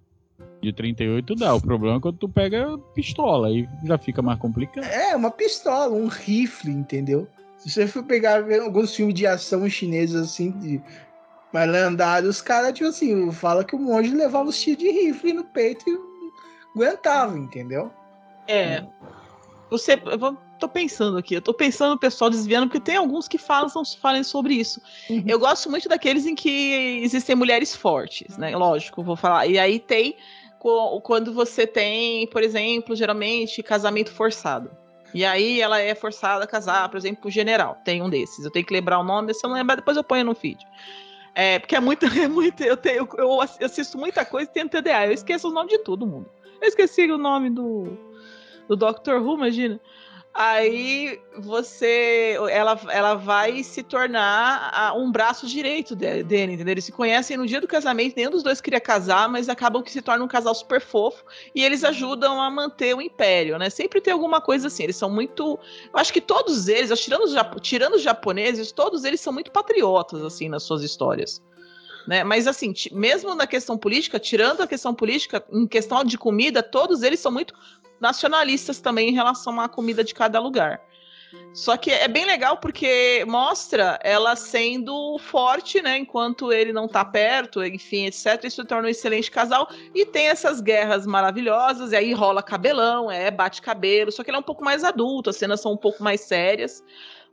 [0.62, 1.54] De 38 dá.
[1.54, 4.84] O problema é quando tu pega pistola, aí já fica mais complicado.
[4.84, 7.26] É, uma pistola, um rifle, entendeu?
[7.56, 10.80] Se você for pegar alguns filmes de ação chineses assim, de
[11.52, 15.32] mais lendários, os caras, tipo assim, fala que o monge levava os tiros de rifle
[15.32, 15.98] no peito e
[16.76, 17.90] aguentava, entendeu?
[18.46, 18.82] É.
[19.70, 19.92] Você.
[19.92, 23.70] Eu tô pensando aqui, eu tô pensando o pessoal desviando, porque tem alguns que falam,
[24.00, 24.80] falem sobre isso.
[25.08, 25.24] Uhum.
[25.26, 28.54] Eu gosto muito daqueles em que existem mulheres fortes, né?
[28.56, 29.46] Lógico, vou falar.
[29.46, 30.16] E aí tem
[31.02, 34.70] quando você tem, por exemplo, geralmente casamento forçado.
[35.14, 37.78] E aí ela é forçada a casar, por exemplo, o general.
[37.84, 38.44] Tem um desses.
[38.44, 40.64] Eu tenho que lembrar o nome, se eu não lembrar, depois eu ponho no feed.
[41.34, 42.62] É, porque é muito, é muito.
[42.62, 45.06] Eu, tenho, eu assisto muita coisa e tenho TDA.
[45.06, 46.30] Eu esqueço o nome de todo mundo.
[46.60, 47.98] Eu esqueci o nome do,
[48.70, 49.80] do Doctor Who, imagina.
[50.32, 56.70] Aí você, ela, ela vai se tornar a- um braço direito de- dele, entendeu?
[56.70, 59.90] Eles se conhecem no dia do casamento, nenhum dos dois queria casar, mas acabam que
[59.90, 63.68] se tornam um casal super fofo e eles ajudam a manter o império, né?
[63.70, 64.84] Sempre tem alguma coisa assim.
[64.84, 65.58] Eles são muito,
[65.92, 70.22] eu acho que todos eles, tirando os, tirando os japoneses, todos eles são muito patriotas
[70.22, 71.42] assim nas suas histórias.
[72.06, 72.24] Né?
[72.24, 77.02] Mas assim, mesmo na questão política, tirando a questão política, em questão de comida, todos
[77.02, 77.52] eles são muito
[78.00, 80.80] nacionalistas também em relação à comida de cada lugar.
[81.52, 85.98] Só que é bem legal porque mostra ela sendo forte, né?
[85.98, 88.44] Enquanto ele não tá perto, enfim, etc.
[88.44, 89.68] Isso torna um excelente casal.
[89.94, 94.10] E tem essas guerras maravilhosas, e aí rola cabelão, é, bate cabelo.
[94.10, 96.82] Só que ele é um pouco mais adulto, as cenas são um pouco mais sérias,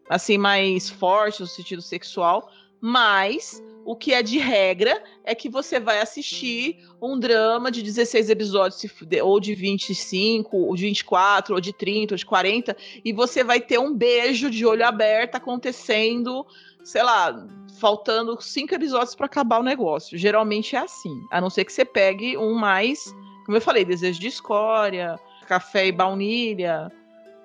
[0.10, 2.52] assim, mais fortes no sentido sexual.
[2.82, 8.30] Mas o que é de regra é que você vai assistir um drama de 16
[8.30, 8.84] episódios,
[9.24, 13.62] ou de 25, ou de 24, ou de 30, ou de 40, e você vai
[13.62, 16.46] ter um beijo de olho aberto acontecendo,
[16.84, 17.48] sei lá,
[17.80, 20.18] faltando cinco episódios para acabar o negócio.
[20.18, 23.06] Geralmente é assim, a não ser que você pegue um mais,
[23.46, 26.92] como eu falei, desejo de escória, café e baunilha,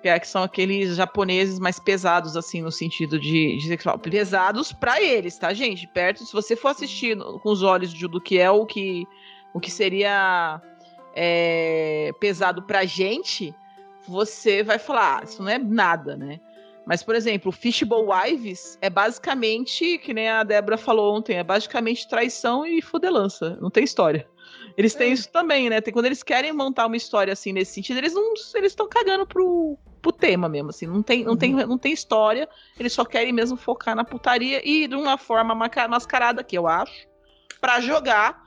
[0.03, 3.97] que é- que são aqueles japoneses mais pesados, assim, no sentido de, de sexual.
[3.97, 5.87] Pesados pra eles, tá, gente?
[5.87, 9.07] Perto, se você for assistir com os olhos de, do que é o que,
[9.53, 10.61] o que seria
[11.15, 13.55] é, pesado pra gente,
[14.05, 16.41] você vai falar, ah, isso não é nada, né?
[16.85, 21.43] Mas, por exemplo, o Fishbowl Wives é basicamente, que nem a Débora falou ontem, é
[21.43, 23.57] basicamente traição e fudelança.
[23.61, 24.27] Não tem história.
[24.75, 25.79] Eles têm isso também, né?
[25.79, 29.25] Tem, quando eles querem montar uma história assim nesse sentido, eles não eles estão cagando
[29.25, 30.85] pro, pro tema mesmo, assim.
[30.85, 34.85] Não tem, não, tem, não tem história, eles só querem mesmo focar na putaria e
[34.85, 37.07] de uma forma mascarada, que eu acho,
[37.61, 38.43] pra jogar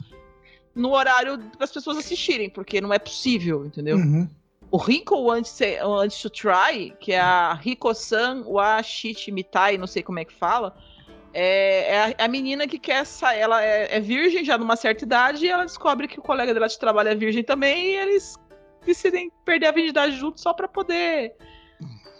[0.74, 3.96] no horário para as pessoas assistirem, porque não é possível, entendeu?
[3.96, 4.28] Uhum.
[4.70, 10.18] O Rico Wants, Wants to Try, que é a Riko-san Washichi Mitai, não sei como
[10.18, 10.76] é que fala,
[11.32, 13.40] é, é a, a menina que quer sair.
[13.40, 16.68] Ela é, é virgem já numa certa idade e ela descobre que o colega dela
[16.68, 18.36] de trabalho é virgem também e eles
[18.86, 21.34] decidem perder a virgindade juntos só pra poder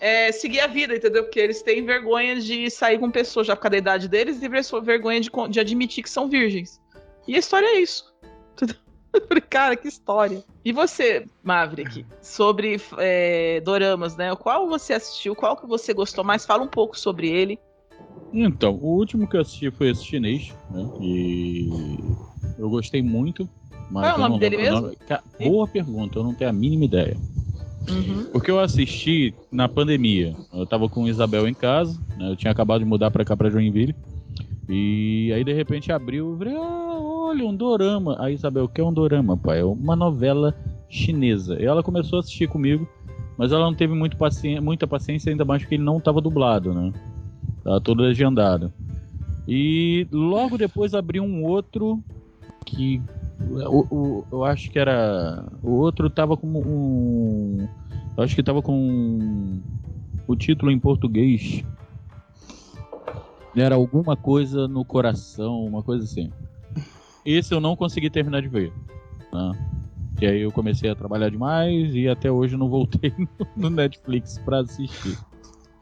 [0.01, 1.25] é, seguir a vida, entendeu?
[1.25, 4.49] Porque eles têm vergonha de sair com pessoas já por causa da idade deles e
[4.49, 6.81] vergonha de, de admitir que são virgens.
[7.27, 8.15] E a história é isso.
[9.49, 10.45] Cara, que história.
[10.65, 14.35] E você, Maverick, sobre é, doramas, né?
[14.37, 15.35] Qual você assistiu?
[15.35, 16.45] Qual que você gostou mais?
[16.45, 17.59] Fala um pouco sobre ele.
[18.33, 20.85] Então, o último que eu assisti foi esse chinês, né?
[21.01, 21.69] E
[22.59, 23.49] eu gostei muito.
[23.91, 24.81] Mas Qual é o nome não dele mesmo?
[24.81, 24.97] nome.
[25.39, 27.17] Boa pergunta, eu não tenho a mínima ideia.
[27.89, 28.25] Uhum.
[28.33, 30.37] Porque eu assisti na pandemia.
[30.53, 32.31] Eu tava com Isabel em casa, né?
[32.31, 33.95] Eu tinha acabado de mudar pra cá, pra Joinville.
[34.69, 36.33] E aí, de repente, abriu.
[36.33, 38.17] Eu falei, ah, olha, um dorama.
[38.19, 39.61] Aí, Isabel, o que é um dorama, pai?
[39.61, 40.53] É uma novela
[40.89, 41.61] chinesa.
[41.61, 42.89] E ela começou a assistir comigo,
[43.39, 46.75] mas ela não teve muito paci- muita paciência, ainda mais porque ele não tava dublado,
[46.75, 46.93] né?
[47.63, 48.73] Tava todo legendado.
[49.47, 52.01] E logo depois abriu um outro
[52.65, 53.01] que.
[53.41, 55.45] O, o- eu acho que era.
[55.63, 57.69] O outro tava como um.
[58.17, 59.61] Eu acho que tava com
[60.27, 61.63] o título em português.
[63.55, 66.31] Era alguma coisa no coração, uma coisa assim.
[67.25, 68.73] Esse eu não consegui terminar de ver.
[69.33, 69.53] Né?
[70.21, 73.13] E aí eu comecei a trabalhar demais e até hoje não voltei
[73.57, 75.19] no- Netflix pra assistir.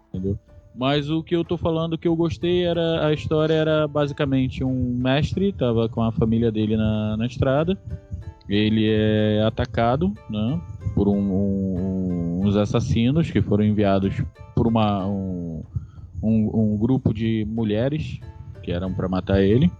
[0.08, 0.38] Entendeu?
[0.74, 3.06] Mas o que eu tô falando que eu gostei era.
[3.06, 7.78] A história era basicamente um mestre, tava com a família dele na, na estrada.
[8.48, 10.60] Ele é atacado, né?
[10.94, 14.20] Por um- um- uns assassinos que foram enviados
[14.54, 15.62] por uma, um,
[16.22, 18.20] um, grupo de mulheres
[18.62, 19.70] que eram pra matar ele.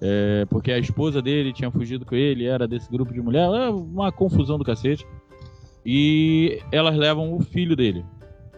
[0.00, 3.54] É, porque a esposa dele tinha fugido com ele, era desse grupo de mulheres.
[3.54, 5.06] É uma confusão do cacete.
[5.84, 8.04] E elas levam o filho dele,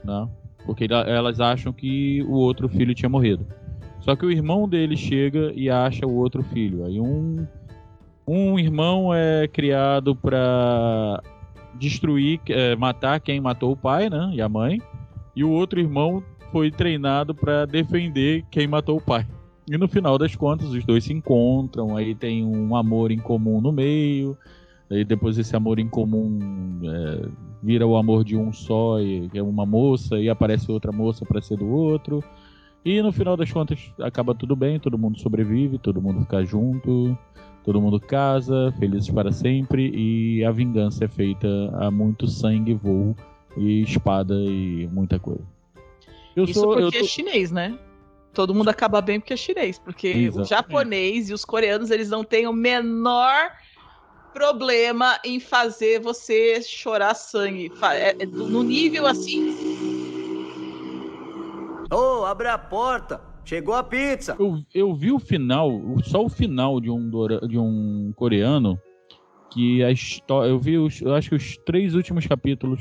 [0.05, 0.29] né?
[0.67, 3.47] Porque ela- elas acham que o outro filho tinha morrido.
[4.01, 6.85] Só que o irmão dele chega e acha o outro filho.
[6.85, 7.47] Aí um,
[8.27, 11.23] um irmão é criado pra
[11.79, 14.31] destruir, é, matar quem matou o pai, né?
[14.33, 14.81] E a mãe.
[15.37, 19.27] E o outro irmão foi treinado pra defender quem matou o pai.
[19.71, 23.61] E no final das contas, os dois se encontram, aí tem um amor em comum
[23.61, 24.37] no meio.
[24.91, 26.39] Aí depois esse amor em comum
[26.85, 27.29] é,
[27.63, 31.41] vira o amor de um só, e é uma moça, e aparece outra moça para
[31.41, 32.23] ser do outro.
[32.85, 37.17] E no final das contas acaba tudo bem, todo mundo sobrevive, todo mundo fica junto,
[37.63, 43.15] todo mundo casa, felizes para sempre, e a vingança é feita a muito sangue, voo
[43.57, 45.45] e espada e muita coisa.
[46.35, 47.79] Eu Isso sou, porque tô- é chinês, né?
[48.33, 49.79] Todo mundo acaba bem porque é chinês.
[49.79, 50.49] Porque o Exatamente.
[50.49, 53.51] japonês e os coreanos, eles não têm o menor
[54.33, 57.71] problema em fazer você chorar sangue.
[57.93, 59.55] É- é no nível assim.
[61.93, 63.21] Ô, abre a porta!
[63.45, 64.37] Chegou a pizza!
[64.39, 67.11] Eu, eu vi o final, o- só o final de um,
[67.49, 68.79] de um coreano,
[69.53, 70.51] que a história.
[70.51, 72.81] Eu vi, os, eu acho que os três últimos capítulos.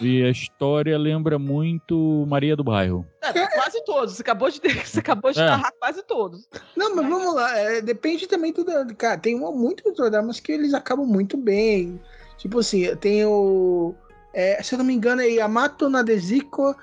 [0.00, 3.06] E a história lembra muito Maria do Bairro.
[3.22, 4.14] É, quase quase todos.
[4.14, 5.44] Você acabou de, você acabou de É.
[5.44, 6.48] narrar quase todos.
[6.76, 7.56] Não, mas vamos lá.
[7.58, 8.64] é, depende também do.
[8.96, 12.00] Cara, tem um- muitos dramas que eles acabam muito bem.
[12.38, 13.94] Tipo assim, tem o.
[14.32, 16.74] é, se eu não me engano, é Yamato Nadeziko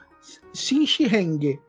[0.53, 1.59] Shinshihenge.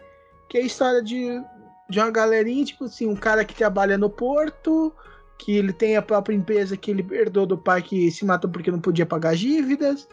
[0.48, 1.40] Que é a história de,
[1.88, 4.92] de uma galerinha, tipo assim, um cara que trabalha no porto,
[5.38, 8.70] que ele tem a própria empresa que ele herdou do pai que se matou porque
[8.70, 10.08] não podia pagar as dívidas.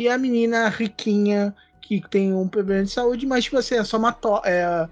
[0.00, 3.98] E a menina riquinha que tem um problema de saúde, mas tipo assim, é só
[3.98, 4.88] uma to é,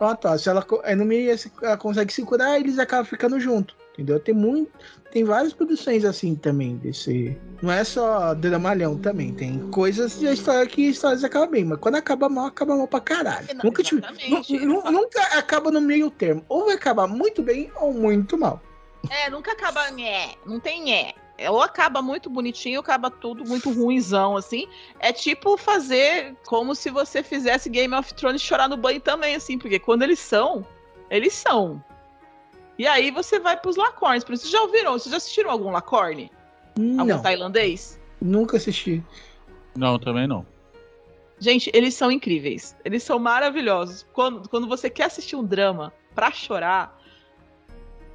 [0.00, 0.48] uma tosse.
[0.48, 3.76] Ela, é, no meio ela consegue se curar e eles acabam ficando junto.
[3.92, 4.18] Entendeu?
[4.18, 4.70] Tem muito.
[5.12, 7.36] Tem várias produções assim também desse.
[7.60, 9.34] Não é só dramalhão também.
[9.34, 13.00] Tem coisas de história que histórias acabam bem, mas quando acaba mal, acaba mal pra
[13.00, 13.48] caralho.
[13.54, 14.58] Não, nunca, tive- exatamente.
[14.64, 16.42] nu- nu- nunca acaba no meio termo.
[16.48, 18.62] Ou vai acabar muito bem ou muito mal.
[19.10, 21.12] É, nunca acaba nhé, não tem nhé.
[21.50, 24.66] Ou acaba muito bonitinho, ou acaba tudo muito ruinzão, assim.
[24.98, 29.56] É tipo fazer como se você fizesse Game of Thrones chorar no banho também, assim,
[29.58, 30.66] porque quando eles são,
[31.10, 31.82] eles são.
[32.78, 34.24] E aí você vai pros lacornes.
[34.24, 34.92] Por isso, Vocês já ouviram?
[34.92, 36.30] Vocês já assistiram algum lacorne?
[36.76, 37.98] Algum Não, tailandês?
[38.20, 39.02] nunca assisti.
[39.76, 40.46] Não, também não.
[41.40, 42.76] Gente, eles são incríveis.
[42.84, 44.04] Eles são maravilhosos.
[44.12, 46.97] Quando, quando você quer assistir um drama pra chorar,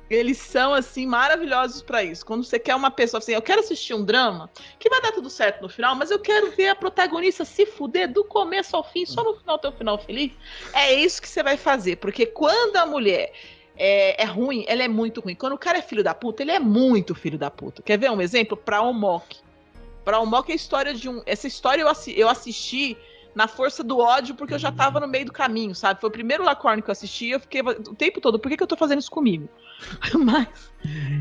[0.09, 2.25] eles são assim maravilhosos pra isso.
[2.25, 5.29] Quando você quer uma pessoa assim, eu quero assistir um drama que vai dar tudo
[5.29, 9.05] certo no final, mas eu quero ver a protagonista se fuder do começo ao fim,
[9.05, 10.31] só no final ter um final feliz.
[10.73, 13.33] É isso que você vai fazer, porque quando a mulher
[13.75, 15.35] é, é ruim, ela é muito ruim.
[15.35, 17.81] Quando o cara é filho da puta, ele é muito filho da puta.
[17.81, 18.55] Quer ver um exemplo?
[18.55, 19.37] Pra Omok.
[20.05, 21.23] Pra Omok é a história de um.
[21.25, 22.97] Essa história eu, assi- eu assisti
[23.33, 25.99] na força do ódio, porque eu já tava no meio do caminho, sabe?
[25.99, 28.61] Foi o primeiro Lacorne que eu assisti, eu fiquei o tempo todo, por que, que
[28.61, 29.49] eu tô fazendo isso comigo?
[30.19, 30.47] Mas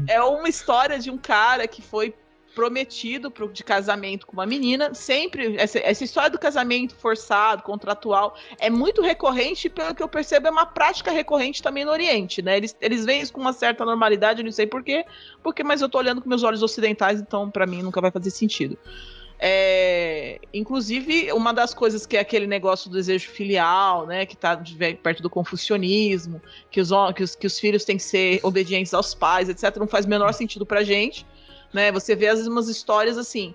[0.08, 2.14] é uma história de um cara que foi
[2.54, 8.36] prometido pro, de casamento com uma menina, sempre, essa, essa história do casamento forçado, contratual,
[8.58, 12.56] é muito recorrente, pelo que eu percebo, é uma prática recorrente também no Oriente, né?
[12.56, 15.04] Eles, eles veem isso com uma certa normalidade, eu não sei porquê,
[15.42, 18.30] porque, mas eu tô olhando com meus olhos ocidentais, então pra mim nunca vai fazer
[18.30, 18.76] sentido.
[19.44, 24.56] É, inclusive, uma das coisas que é aquele negócio do desejo filial, né, que está
[25.02, 29.14] perto do confucionismo, que os, que, os, que os filhos têm que ser obedientes aos
[29.14, 31.26] pais, etc., não faz o menor sentido pra gente.
[31.72, 31.90] Né?
[31.90, 33.52] Você vê às vezes umas histórias assim.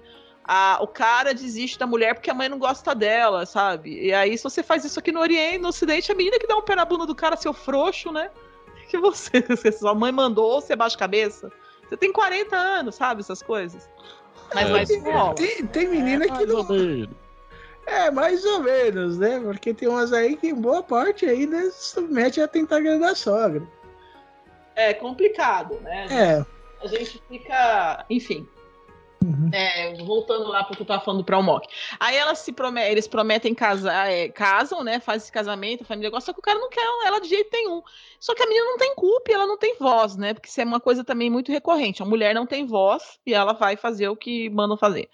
[0.49, 4.01] a- o cara desiste da mulher porque a mãe não gosta dela, sabe?
[4.07, 6.55] E aí, se você faz isso aqui no Oriente, no Ocidente, a menina que dá
[6.55, 8.29] um pé na bunda do cara, seu frouxo, né?
[8.89, 11.51] Que você, se sua mãe mandou, você baixa a cabeça.
[11.87, 13.19] Você tem 40 anos, sabe?
[13.21, 13.89] Essas coisas.
[14.53, 14.71] Mas É.
[14.71, 14.89] mais.
[15.35, 16.65] Tem, tem menina que Mais não.
[17.85, 19.39] É, mais ou menos, né?
[19.39, 23.63] Porque tem umas aí que, em boa parte, ainda submete a tentar agradar a sogra.
[24.75, 26.07] É complicado, né?
[26.11, 26.45] É.
[26.83, 28.05] A gente fica.
[28.09, 28.47] Enfim.
[29.23, 29.49] Uhum.
[29.51, 31.65] É, voltando lá porque eu tava falando pra Almoc.
[31.99, 34.99] Aí elas se prome- eles prometem casar, é, casam, né?
[34.99, 37.81] Faz esse casamento, família gosta, só que o cara não quer ela de jeito nenhum.
[38.19, 40.33] Só que a menina não tem culpa e ela não tem voz, né?
[40.33, 42.01] Porque isso é uma coisa também muito recorrente.
[42.01, 45.09] A mulher não tem voz e ela vai fazer o que mandam fazer.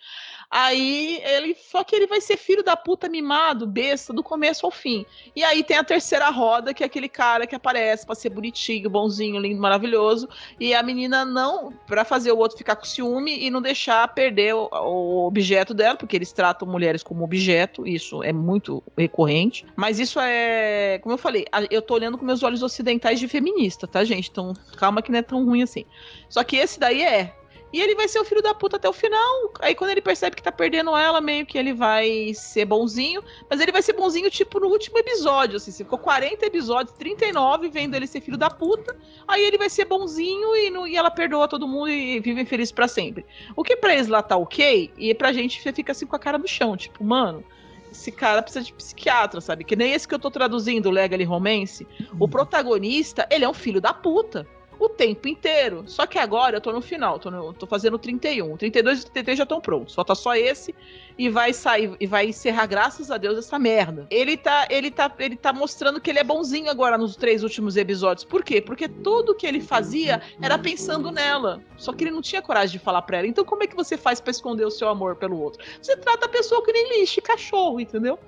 [0.50, 1.56] Aí ele.
[1.56, 5.06] Só que ele vai ser filho da puta mimado, besta, do começo ao fim.
[5.36, 8.89] E aí tem a terceira roda, que é aquele cara que aparece pra ser bonitinho,
[8.89, 10.30] bonzinho, lindo, maravilhoso.
[10.60, 14.53] E a menina não, pra fazer o outro ficar com ciúme e não deixar perder
[14.56, 19.65] o, o objeto dela, porque eles tratam mulheres como objeto, isso é muito recorrente.
[19.75, 23.88] Mas isso é, como eu falei, eu tô olhando com meus olhos ocidentais de feminista,
[23.88, 24.29] tá, gente?
[24.29, 25.86] Então calma que não é tão ruim assim.
[26.29, 27.34] Só que esse daí é.
[27.74, 29.52] E ele vai ser o filho da puta até o final.
[29.60, 33.24] Aí quando ele percebe que tá perdendo ela, meio que ele vai ser bonzinho.
[33.50, 35.58] Mas ele vai ser bonzinho, tipo, no último episódio.
[35.58, 38.96] Assim, você ficou 40 episódios, 39, vendo ele ser filho da puta.
[39.28, 42.72] Aí ele vai ser bonzinho e, não- e ela perdoa todo mundo e vivem felizes
[42.72, 43.26] pra sempre.
[43.56, 46.38] O que pra eles lá tá ok, e pra gente fica assim com a cara
[46.38, 46.78] no chão.
[46.78, 47.44] Tipo, mano,
[47.92, 49.64] esse cara precisa de psiquiatra, sabe?
[49.64, 51.88] Que nem esse que eu tô traduzindo, Legally Romance.
[52.20, 54.48] O protagonista, ele é um filho da puta.
[54.86, 55.84] O tempo inteiro.
[55.88, 58.52] Só que agora eu tô no final, tô, no- tô fazendo o 31.
[58.54, 59.96] O 32 e o 33 já estão prontos.
[59.96, 60.76] Falta só esse
[61.17, 64.06] e vai sair e vai encerrar, graças a Deus, essa merda.
[64.10, 67.78] Ele tá, ele tá, ele tá mostrando que ele é bonzinho agora nos três últimos
[67.78, 68.26] episódios.
[68.26, 68.60] Por quê?
[68.60, 71.62] Porque tudo que ele fazia era pensando nela.
[71.78, 73.28] Só que ele não tinha coragem de falar pra ela.
[73.28, 75.63] Então como é que você faz pra esconder o seu amor pelo outro?
[75.82, 78.19] Você trata a pessoa que nem lixo, cachorro, entendeu?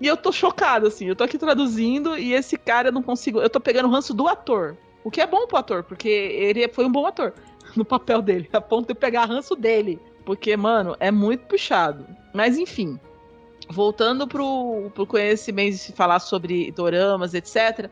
[0.00, 1.06] E eu tô chocado, assim.
[1.06, 3.40] Eu tô aqui traduzindo e esse cara eu não consigo.
[3.40, 4.76] Eu tô pegando o ranço do ator.
[5.04, 7.32] O que é bom pro ator, porque ele foi um bom ator
[7.76, 10.00] no papel dele, a ponto de pegar ranço dele.
[10.24, 12.06] Porque, mano, é muito puxado.
[12.34, 12.98] Mas enfim.
[13.70, 17.90] Voltando pro, pro conhecimento de se falar sobre doramas, etc.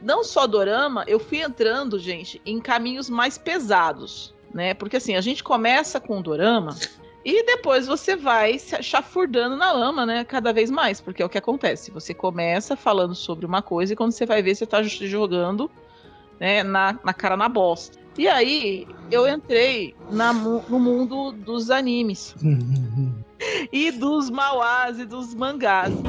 [0.00, 4.74] Não só dorama, eu fui entrando, gente, em caminhos mais pesados, né?
[4.74, 6.76] Porque assim, a gente começa com o dorama
[7.24, 10.24] E depois você vai se chafurdando na lama, né?
[10.24, 11.90] Cada vez mais, porque é o que acontece.
[11.90, 15.70] Você começa falando sobre uma coisa e quando você vai ver, você tá jogando
[16.38, 17.98] né, na, na cara na bosta.
[18.16, 22.34] E aí eu entrei na, no mundo dos animes.
[23.72, 25.92] e dos mauás e dos mangás.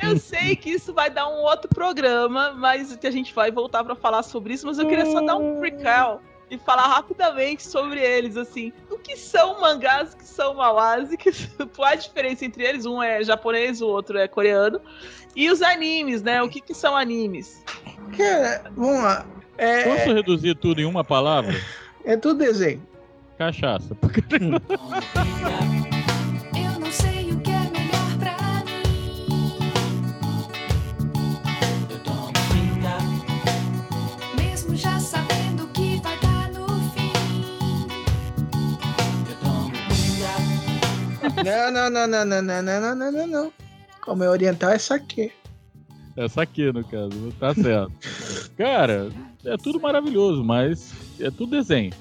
[0.00, 3.82] Eu sei que isso vai dar um outro programa, mas que a gente vai voltar
[3.82, 8.00] para falar sobre isso, mas eu queria só dar um recall e falar rapidamente sobre
[8.00, 8.72] eles, assim.
[8.90, 11.30] O que são mangás, o que são mauás, e que,
[11.74, 12.86] qual a diferença entre eles?
[12.86, 14.80] Um é japonês, o outro é coreano.
[15.34, 16.42] E os animes, né?
[16.42, 17.62] O que, que são animes?
[18.16, 19.26] Cara, vamos lá.
[19.58, 19.84] É...
[19.84, 21.54] Posso reduzir tudo em uma palavra?
[22.04, 22.82] É tudo desenho.
[23.36, 23.96] Cachaça.
[41.44, 43.52] Não, não, não, não, não, não, não, não, não, não.
[44.00, 45.32] Como é oriental é saque.
[46.16, 47.92] Essa aqui, no caso, tá certo.
[48.56, 49.10] Cara,
[49.44, 51.92] é tudo maravilhoso, mas é tudo desenho.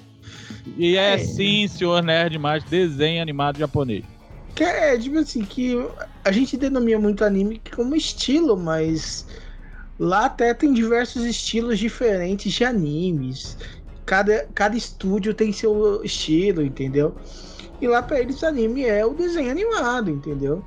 [0.77, 1.17] E é, É.
[1.17, 4.05] sim, senhor Nerd, mais desenho animado japonês.
[4.55, 5.75] Que é, tipo assim, que
[6.23, 9.27] a gente denomina muito anime como estilo, mas
[9.99, 13.57] lá até tem diversos estilos diferentes de animes.
[14.05, 17.15] Cada, cada estúdio tem seu estilo, entendeu?
[17.81, 20.63] E lá pra eles anime é o desenho animado, entendeu?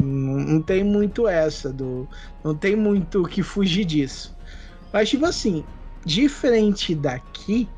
[0.00, 2.08] Não, não tem muito essa do.
[2.42, 4.34] Não tem muito que fugir disso.
[4.92, 5.64] Mas tipo assim,
[6.04, 7.68] diferente daqui,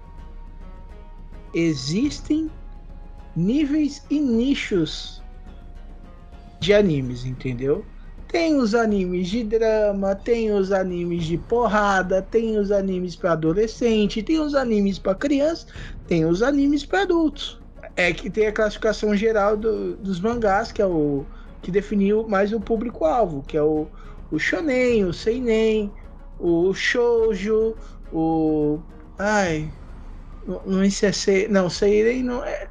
[1.54, 2.50] existem
[3.34, 5.22] níveis e nichos
[6.60, 7.84] de animes, entendeu?
[8.28, 14.22] Tem os animes de drama, tem os animes de porrada, tem os animes para adolescente,
[14.22, 15.66] tem os animes para criança,
[16.06, 17.60] tem os animes para adultos.
[17.96, 21.24] É que tem a classificação geral do- dos mangás, que é o
[21.62, 23.88] que definiu mais o público-alvo, que é o,
[24.30, 25.92] o shonen, o seinen,
[26.38, 27.74] o shoujo,
[28.12, 28.78] o
[29.18, 29.72] ai,
[30.46, 32.68] não, sei se é não, seinen não é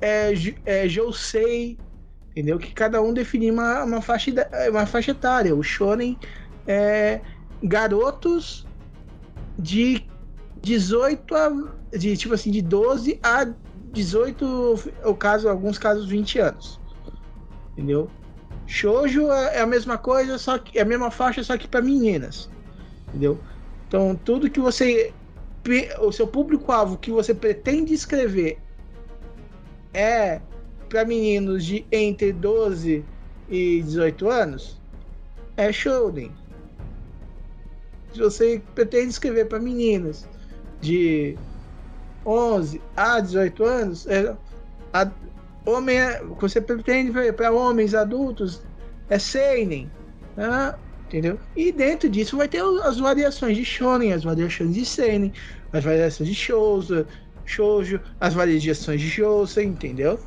[0.00, 0.32] é,
[0.64, 1.78] é Jousei,
[2.30, 2.58] entendeu?
[2.58, 4.30] Que cada um definia uma, uma, faixa,
[4.68, 5.54] uma faixa etária.
[5.54, 6.18] O Shonen
[6.66, 7.20] é
[7.62, 8.66] garotos
[9.58, 10.06] de
[10.62, 11.50] 18 a.
[11.96, 13.46] De, tipo assim, de 12 a
[13.94, 16.80] 18, o caso, alguns casos 20 anos.
[17.72, 18.10] Entendeu?
[18.66, 21.80] Shoujo é é a mesma coisa, só que é a mesma faixa, só que para
[21.80, 22.50] meninas.
[23.08, 23.38] Entendeu?
[23.88, 25.12] Então, tudo que você.
[26.00, 28.58] O seu público-alvo que você pretende escrever
[29.94, 30.42] é
[30.90, 33.02] para meninos de entre 12
[33.48, 34.80] e 18 anos,
[35.56, 36.30] é shounen.
[38.12, 40.28] Se você pretende escrever para meninas
[40.80, 41.36] de
[42.26, 44.36] 11 a 18 anos, é
[44.92, 45.10] a,
[45.66, 48.62] homem, é- você pretende para homens adultos
[49.08, 49.90] é seinen,
[50.36, 50.74] né?
[51.06, 51.38] entendeu?
[51.54, 55.32] E dentro disso vai ter as variações de shonen, as variações de seinen,
[55.72, 57.06] as variações de shoujo,
[57.44, 60.18] shoujo, as variações de jousen, entendeu?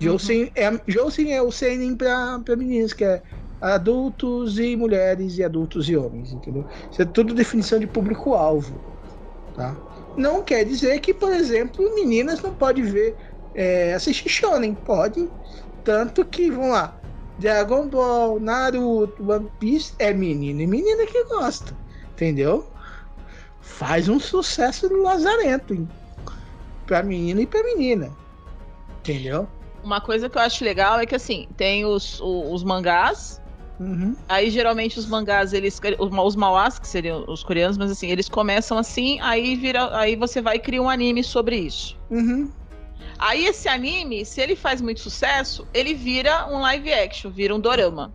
[0.00, 3.22] Jousen é, jousen é o seinen para meninos, que é
[3.60, 6.66] adultos e mulheres e adultos e homens, entendeu?
[6.90, 8.82] Isso é tudo definição de público-alvo,
[9.54, 9.74] tá?
[10.16, 13.16] Não quer dizer que, por exemplo, meninas não podem ver,
[13.54, 15.28] é, assistir shonen, pode,
[15.82, 16.96] tanto que, vamos lá,
[17.38, 21.76] Dragon Ball, Naruto, One Piece é menino e menina que gosta,
[22.12, 22.68] entendeu?
[23.60, 25.88] Faz um sucesso do lazarento?
[26.86, 28.12] Pra menino e pra menina,
[29.00, 29.48] entendeu?
[29.82, 33.40] Uma coisa que eu acho legal é que assim, tem os, o- os mangás.
[33.78, 34.14] Uhum.
[34.28, 35.80] Aí geralmente os mangás, eles.
[35.98, 39.96] Os, mauás, que seriam os coreanos, mas assim, eles começam assim, aí vira.
[39.96, 41.96] Aí você vai criar um anime sobre isso.
[42.10, 42.50] Uhum.
[43.18, 47.60] Aí esse anime, se ele faz muito sucesso, ele vira um live action, vira um
[47.60, 48.12] dorama.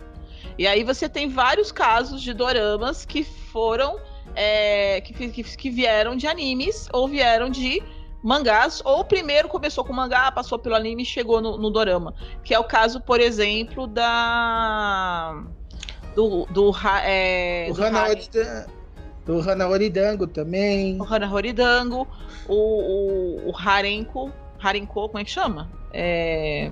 [0.58, 3.98] E aí você tem vários casos de doramas que foram.
[4.36, 7.82] é, que, que, que vieram de animes ou vieram de
[8.24, 12.14] mangás, ou primeiro começou com mangá, passou pelo anime e chegou no, no dorama.
[12.44, 15.44] Que é o caso, por exemplo, da.
[16.16, 16.46] Do.
[16.48, 16.72] do,
[17.04, 18.68] é, O do Hana Haren- Orida-
[19.28, 21.00] o Hana Oridango também.
[21.00, 22.08] o Hana Horidango,
[22.48, 24.32] o, o, o Harenko.
[24.62, 25.70] Harenko, como é que chama?
[25.94, 26.72] É.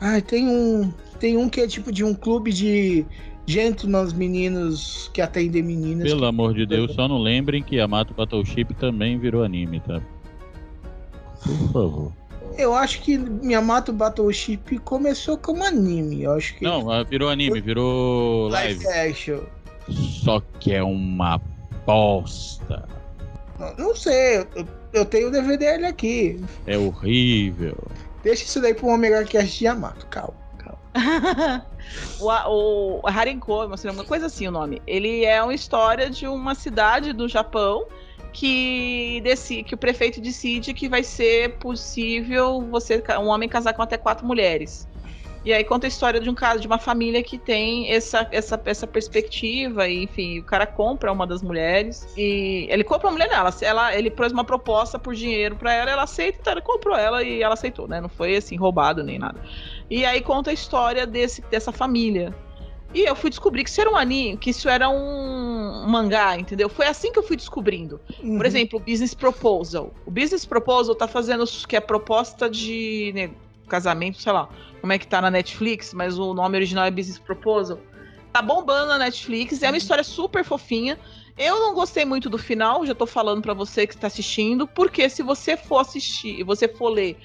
[0.00, 0.92] Ai, tem um.
[1.18, 3.06] Tem um que é tipo de um clube de
[3.46, 6.06] gentlemen meninos que atendem meninas.
[6.08, 10.00] Pelo amor de Deus, só não lembrem que Yamato Battleship também virou anime, tá?
[11.44, 12.12] Por favor.
[12.56, 16.22] Eu acho que Yamato Battleship começou como anime.
[16.22, 16.64] Eu acho que.
[16.64, 18.84] Não, virou anime, virou live.
[18.84, 19.40] live action.
[19.88, 21.40] Só que é uma
[21.84, 22.88] bosta.
[23.78, 26.40] Não sei, eu, eu tenho o DVD dele aqui.
[26.66, 27.76] É horrível.
[28.22, 30.44] Deixa isso daí pro Omega Cast de Yamato, calma.
[32.20, 34.80] o, o Harenko, uma coisa assim o nome.
[34.86, 37.86] Ele é uma história de uma cidade do Japão
[38.34, 43.80] que, decide, que o prefeito decide que vai ser possível você um homem casar com
[43.80, 44.88] até quatro mulheres.
[45.44, 48.60] E aí conta a história de um caso de uma família que tem essa, essa,
[48.64, 53.28] essa perspectiva, e, enfim, o cara compra uma das mulheres e ele compra uma mulher
[53.28, 56.96] nela, ela, ele pôs uma proposta por dinheiro para ela, ela aceita, então ele comprou
[56.96, 58.00] ela e ela aceitou, né?
[58.00, 59.38] Não foi assim roubado nem nada.
[59.88, 62.34] E aí conta a história desse, dessa família.
[62.94, 66.68] E eu fui descobrir que isso era um anime, que isso era um mangá, entendeu?
[66.68, 68.00] Foi assim que eu fui descobrindo.
[68.22, 68.36] Uhum.
[68.36, 69.92] Por exemplo, o Business Proposal.
[70.06, 73.30] O Business Proposal tá fazendo que é proposta de né,
[73.68, 74.48] casamento, sei lá,
[74.80, 77.80] como é que tá na Netflix, mas o nome original é Business Proposal.
[78.32, 80.98] Tá bombando na Netflix, é uma história super fofinha.
[81.36, 85.08] Eu não gostei muito do final, já tô falando para você que está assistindo, porque
[85.08, 87.16] se você for assistir, você for ler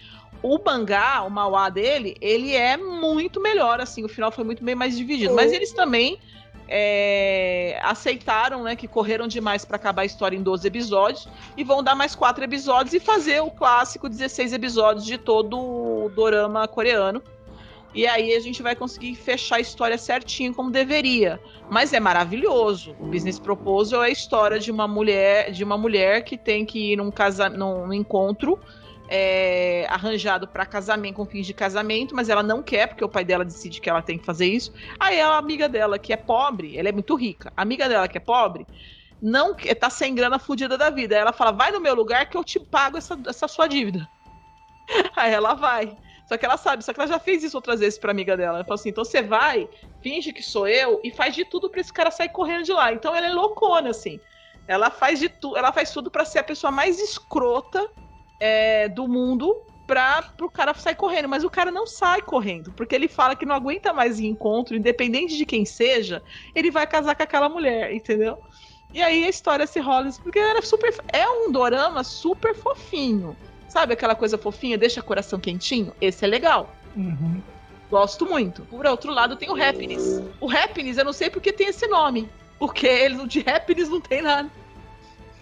[0.41, 4.75] o mangá, o mauá dele, ele é muito melhor, assim, o final foi muito bem
[4.75, 5.33] mais dividido.
[5.33, 6.19] Mas eles também
[6.67, 11.27] é, aceitaram, né, que correram demais para acabar a história em 12 episódios
[11.57, 16.11] e vão dar mais quatro episódios e fazer o clássico 16 episódios de todo o
[16.15, 17.21] dorama coreano.
[17.93, 21.39] E aí a gente vai conseguir fechar a história certinho como deveria.
[21.71, 22.95] Mas é maravilhoso.
[22.99, 26.93] O Business Proposal é a história de uma mulher, de uma mulher que tem que
[26.93, 28.59] ir num, casa, num encontro
[29.11, 33.25] é, arranjado para casamento, com fins de casamento, mas ela não quer, porque o pai
[33.25, 34.71] dela decide que ela tem que fazer isso.
[34.99, 38.17] Aí a amiga dela, que é pobre, ela é muito rica, a amiga dela, que
[38.17, 38.67] é pobre,
[39.19, 41.15] não tá sem grana fudida da vida.
[41.15, 44.07] Aí ela fala: vai no meu lugar que eu te pago essa, essa sua dívida.
[45.17, 45.97] Aí ela vai.
[46.27, 48.59] Só que ela sabe, só que ela já fez isso outras vezes pra amiga dela.
[48.59, 49.67] Ela falou assim: então você vai,
[50.03, 52.93] finge que sou eu e faz de tudo pra esse cara sair correndo de lá.
[52.93, 54.19] Então ela é loucona, assim.
[54.67, 57.89] Ela faz de tudo, ela faz tudo para ser a pessoa mais escrota
[58.39, 62.93] é, do mundo para o cara sair correndo, mas o cara não sai correndo, porque
[62.93, 66.21] ele fala que não aguenta mais encontro, independente de quem seja,
[66.53, 68.37] ele vai casar com aquela mulher, entendeu?
[68.93, 73.35] E aí a história se rola, porque era super, é um dorama super fofinho.
[73.67, 75.93] Sabe aquela coisa fofinha, deixa o coração quentinho?
[76.01, 76.73] Esse é legal.
[76.95, 77.41] Uhum.
[77.89, 78.63] Gosto muito.
[78.63, 80.23] Por outro lado, tem o Happiness.
[80.39, 82.27] O Happiness, eu não sei porque tem esse nome.
[82.57, 84.49] Porque ele, de Happiness não tem nada.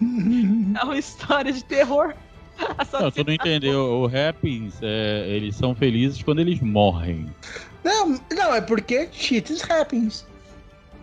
[0.00, 2.14] é uma história de terror.
[2.92, 4.02] Não, tu não entendeu.
[4.02, 7.32] O Happins, é, eles são felizes quando eles morrem.
[7.84, 10.26] Não, não, é porque cheats happens.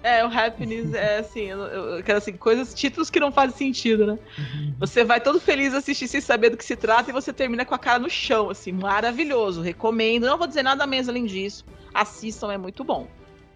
[0.04, 4.06] É, o happiness é assim, eu, eu, quero assim, coisas, títulos que não fazem sentido,
[4.06, 4.20] né?
[4.38, 4.76] Uhum.
[4.80, 7.74] Você vai todo feliz assistir sem saber do que se trata e você termina com
[7.74, 9.62] a cara no chão, assim, maravilhoso.
[9.62, 10.28] Recomendo.
[10.28, 11.66] Não vou dizer nada mesmo além disso.
[11.92, 13.08] Assistam, é muito bom.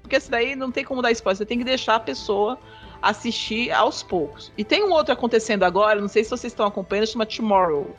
[0.02, 2.58] Porque isso daí não tem como dar spoiler, você tem que deixar a pessoa
[3.02, 4.52] assistir aos poucos.
[4.58, 7.96] E tem um outro acontecendo agora, não sei se vocês estão acompanhando, chama Tomorrow.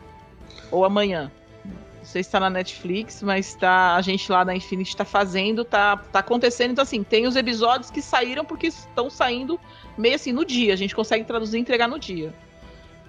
[0.70, 1.30] Ou amanhã.
[1.64, 5.64] Não sei se está na Netflix, mas tá, a gente lá na Infinity está fazendo,
[5.64, 6.72] tá, tá acontecendo.
[6.72, 9.60] Então, assim, tem os episódios que saíram porque estão saindo
[9.98, 10.72] meio assim no dia.
[10.72, 12.32] A gente consegue traduzir e entregar no dia.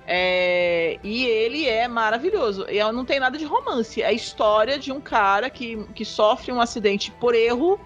[0.06, 2.66] É, e ele é maravilhoso.
[2.70, 4.02] E não tem nada de romance.
[4.02, 7.80] É a história de um cara que, que sofre um acidente por erro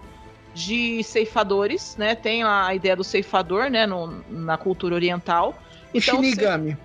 [0.56, 2.16] de ceifadores, né?
[2.16, 3.86] Tem a ideia do ceifador, né?
[3.86, 5.62] No, na cultura oriental.
[5.94, 6.78] O então, Shinigami.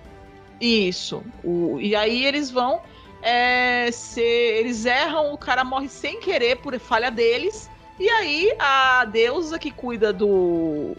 [0.59, 1.23] Isso.
[1.43, 2.81] O, e aí eles vão.
[3.23, 7.69] É, ser, eles erram, o cara morre sem querer por falha deles.
[7.99, 10.95] E aí a deusa que cuida do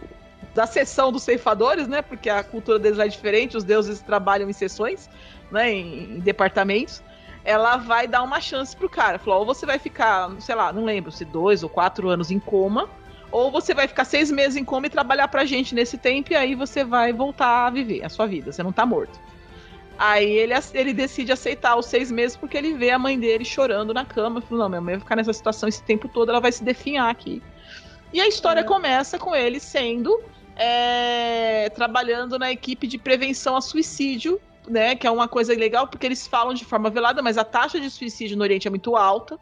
[0.54, 2.00] da seção dos ceifadores, né?
[2.00, 5.10] Porque a cultura deles é diferente, os deuses trabalham em seções,
[5.50, 5.70] né?
[5.70, 7.02] Em, em departamentos
[7.45, 9.18] ela vai dar uma chance pro cara.
[9.18, 12.38] Falou, ou você vai ficar, sei lá, não lembro se dois ou quatro anos em
[12.38, 12.88] coma,
[13.30, 16.36] ou você vai ficar seis meses em coma e trabalhar pra gente nesse tempo, e
[16.36, 19.18] aí você vai voltar a viver a sua vida, você não tá morto.
[19.99, 23.95] Aí ele, ele decide aceitar os seis meses porque ele vê a mãe dele chorando
[23.95, 24.40] na cama.
[24.40, 27.11] Falou, não, minha mãe vai ficar nessa situação esse tempo todo, ela vai se definhar
[27.11, 27.43] aqui.
[28.12, 28.64] E a história é.
[28.64, 30.20] começa com ele sendo
[30.57, 36.06] é, trabalhando na equipe de prevenção a suicídio né, que é uma coisa legal porque
[36.06, 39.38] eles falam de forma velada, mas a taxa de suicídio no Oriente é muito alta,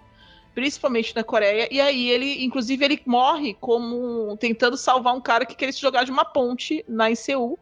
[0.54, 1.68] principalmente na Coreia.
[1.70, 6.04] E aí ele, inclusive, ele morre como tentando salvar um cara que queria se jogar
[6.04, 7.58] de uma ponte na Seul,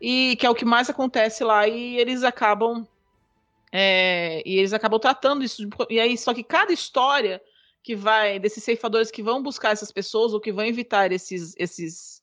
[0.00, 1.66] e que é o que mais acontece lá.
[1.66, 2.86] E eles acabam
[3.72, 5.68] é, e eles acabam tratando isso.
[5.90, 7.40] E aí, só que cada história
[7.82, 12.17] que vai desses ceifadores que vão buscar essas pessoas ou que vão evitar esses esses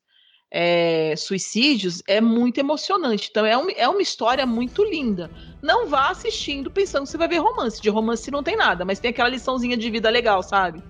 [0.51, 3.27] é, suicídios é muito emocionante.
[3.29, 5.29] Então é, um, é uma história muito linda.
[5.61, 7.81] Não vá assistindo pensando que você vai ver romance.
[7.81, 10.81] De romance não tem nada, mas tem aquela liçãozinha de vida legal, sabe?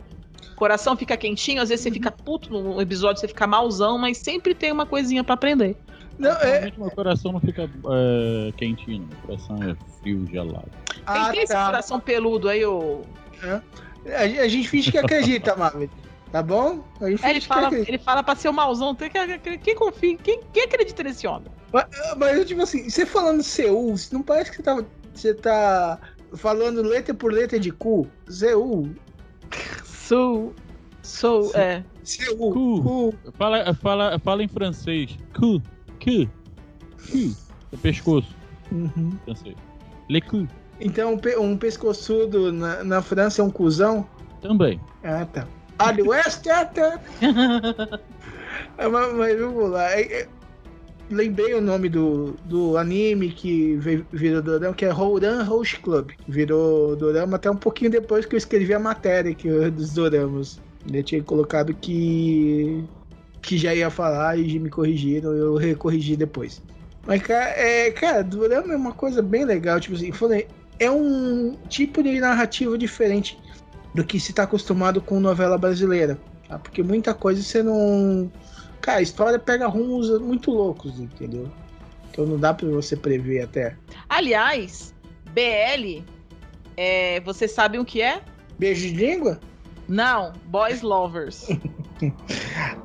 [0.55, 4.53] Coração fica quentinho, às vezes você fica puto no episódio, você fica malzão, mas sempre
[4.53, 5.75] tem uma coisinha para aprender.
[6.17, 6.71] Não, é.
[6.77, 10.69] Meu coração não fica é, quentinho, meu coração é frio, gelado.
[10.93, 11.65] Quem Ah, tem esse tá.
[11.65, 13.01] coração peludo aí, ô?
[14.07, 15.89] A, a gente finge que acredita, Marvel.
[16.35, 16.83] Tá bom?
[16.99, 17.89] A gente É, ele fala, acredita.
[17.91, 18.93] ele fala pra ser o mauzão.
[18.93, 21.47] Tem que, quem, quem confia, quem, quem acredita nesse homem?
[21.71, 21.85] Mas,
[22.17, 24.83] mas, tipo assim, você falando Seul, não parece que você tá,
[25.13, 25.97] você tá
[26.33, 28.05] falando letra por letra de cu?
[28.27, 28.89] Seul.
[29.85, 30.53] Sou.
[31.01, 31.81] Sou, é.
[32.03, 32.51] Seul.
[32.51, 32.83] Cu.
[32.83, 33.15] Cu.
[33.37, 35.17] Fala, fala, fala em francês.
[35.39, 35.61] Cu.
[36.03, 36.29] Cu.
[37.11, 37.35] Cu.
[37.71, 38.35] É pescoço.
[38.73, 39.17] Uhum.
[39.23, 39.55] Francês.
[40.09, 40.45] Le cu.
[40.81, 44.05] Então, um um pescoçudo na, na França é um cuzão?
[44.41, 44.81] Também.
[45.01, 45.47] Ah, tá.
[45.77, 46.99] Ali West, ah, tá.
[48.77, 49.91] É, mas, mas vamos lá.
[49.91, 50.27] É- é-
[51.09, 53.77] lembrei o nome do, do anime que
[54.11, 56.11] virou Dorama, que é Houran Host Club.
[56.27, 60.59] Virou Dorama até um pouquinho depois que eu escrevi a matéria que, dos Doramas.
[60.91, 62.83] Eu tinha colocado que.
[63.41, 66.61] que já ia falar e me corrigiram, eu recorrigi depois.
[67.05, 69.79] Mas, cara, é, cara, Dorama é uma coisa bem legal.
[69.79, 70.47] Tipo assim, falei,
[70.79, 73.37] é um tipo de narrativa diferente
[73.95, 76.19] do que se tá acostumado com novela brasileira.
[76.47, 76.59] tá?
[76.59, 78.31] Porque muita coisa você não.
[78.81, 81.49] Cara, a história pega rumos muito loucos, entendeu?
[82.11, 83.75] Então não dá pra você prever até.
[84.07, 84.93] Aliás,
[85.33, 86.03] BL,
[86.77, 88.21] é, vocês sabem o que é?
[88.59, 89.39] Beijo de língua?
[89.87, 91.47] Não, Boys Lovers.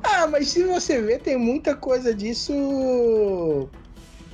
[0.03, 3.67] Ah, mas se você ver, tem muita coisa disso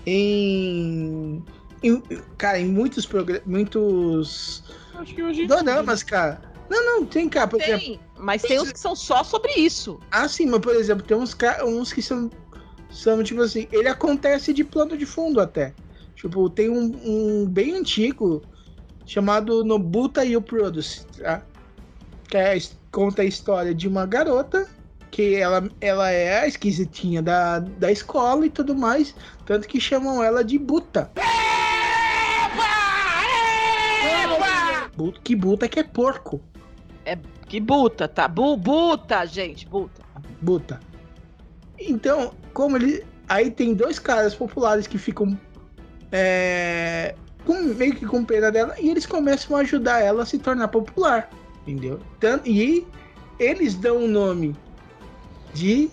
[0.05, 1.43] em.
[1.82, 2.01] em-
[2.38, 3.43] cara, em muitos programas.
[3.45, 4.63] Muitos.
[4.95, 5.47] Acho que hoje.
[5.47, 6.41] Doramas, cara.
[6.70, 9.99] Não, não, tem, exemplo, Tem, mas tem uns que são só sobre isso.
[10.11, 12.30] Ah, sim, mas por exemplo, tem uns, ca- uns que são,
[12.89, 15.74] são tipo assim, ele acontece de plano de fundo até.
[16.15, 18.41] Tipo, tem um, um bem antigo
[19.05, 21.41] chamado Nobuta You Produce, tá?
[22.28, 22.57] Que é,
[22.91, 24.68] conta a história de uma garota
[25.09, 29.15] que ela, ela é a esquisitinha da, da escola e tudo mais,
[29.45, 31.09] tanto que chamam ela de Buta.
[34.98, 36.41] Bu- Que Buta que é porco.
[37.48, 38.28] Que buta, tá?
[38.28, 40.02] Bu, buta, gente, buta.
[40.41, 40.80] Buta.
[41.80, 43.06] Então, como ele.
[43.30, 45.39] Aí tem dois caras populares que ficam.
[46.12, 48.76] É, com, meio que com pena dela.
[48.78, 51.30] E eles começam a ajudar ela a se tornar popular.
[51.66, 52.00] Entendeu?
[52.20, 52.86] Tanto, e
[53.39, 54.54] eles dão o nome
[55.54, 55.89] de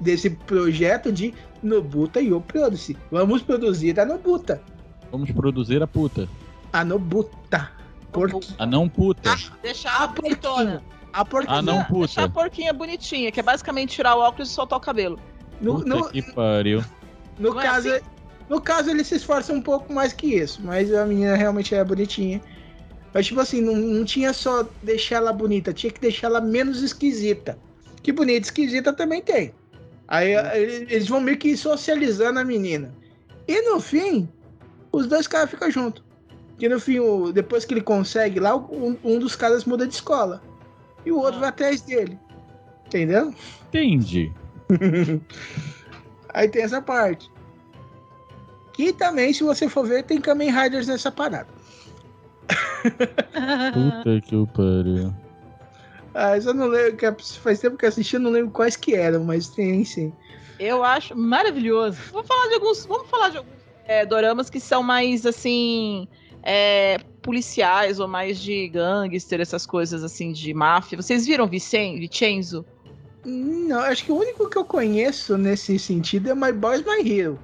[0.00, 2.96] desse projeto de Nobuta Yo Produce.
[3.10, 4.62] Vamos produzir a Nobuta.
[5.10, 6.28] Vamos produzir a puta.
[6.72, 7.70] A Nobuta.
[8.58, 9.34] A não puta.
[9.62, 10.82] Deixar a bonitona.
[10.82, 10.82] porquinha.
[11.12, 11.58] A porquinha.
[11.58, 12.40] A não Deixar a puta.
[12.40, 15.18] porquinha bonitinha, que é basicamente tirar o óculos e soltar o cabelo.
[15.60, 16.84] No, Puta no, que pariu.
[17.38, 18.04] No Não é caso, assim?
[18.48, 21.82] no caso, ele se esforça um pouco mais que isso, mas a menina realmente é
[21.84, 22.40] bonitinha.
[23.14, 26.82] Mas, tipo assim, não, não tinha só deixar ela bonita, tinha que deixar ela menos
[26.82, 27.58] esquisita.
[28.02, 29.54] Que bonita e esquisita também tem.
[30.08, 32.92] Aí ele- eles vão meio que socializando a menina.
[33.46, 34.28] E no fim,
[34.90, 36.02] os dois caras ficam juntos.
[36.58, 39.94] E no fim, o- depois que ele consegue lá, um, um dos caras muda de
[39.94, 40.42] escola.
[41.04, 41.40] E o outro Ah.
[41.40, 42.18] vai atrás dele.
[42.86, 43.34] Entendeu?
[43.68, 44.32] Entendi.
[46.34, 47.30] Aí tem essa parte.
[48.72, 51.48] Que também, se você for ver, tem Kamen Riders nessa parada.
[53.74, 55.12] Puta que o pariu.
[56.14, 58.94] Ah, eu não lembro, que faz tempo que eu assisti, eu não lembro quais que
[58.94, 60.12] eram, mas tem sim.
[60.58, 61.98] Eu acho maravilhoso.
[62.12, 62.84] Vamos falar de alguns.
[62.86, 63.52] Vamos falar de alguns
[63.86, 66.06] é, doramas que são mais assim.
[66.42, 71.00] É, policiais ou mais de gangster, essas coisas assim de máfia.
[71.00, 72.64] Vocês viram Vicen, Vicenzo?
[73.24, 77.38] Não, acho que o único que eu conheço nesse sentido é My Boys My Hero.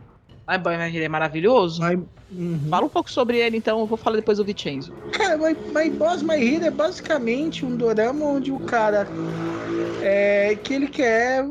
[0.46, 1.82] Ai, boy, mas ele é maravilhoso.
[1.82, 2.02] My...
[2.32, 2.60] Uhum.
[2.68, 4.92] Fala um pouco sobre ele, então eu vou falar depois do Vicenzo.
[5.12, 9.06] Cara, My, My Boss My Hero é basicamente um dorama onde o cara
[10.02, 11.46] é que ele quer,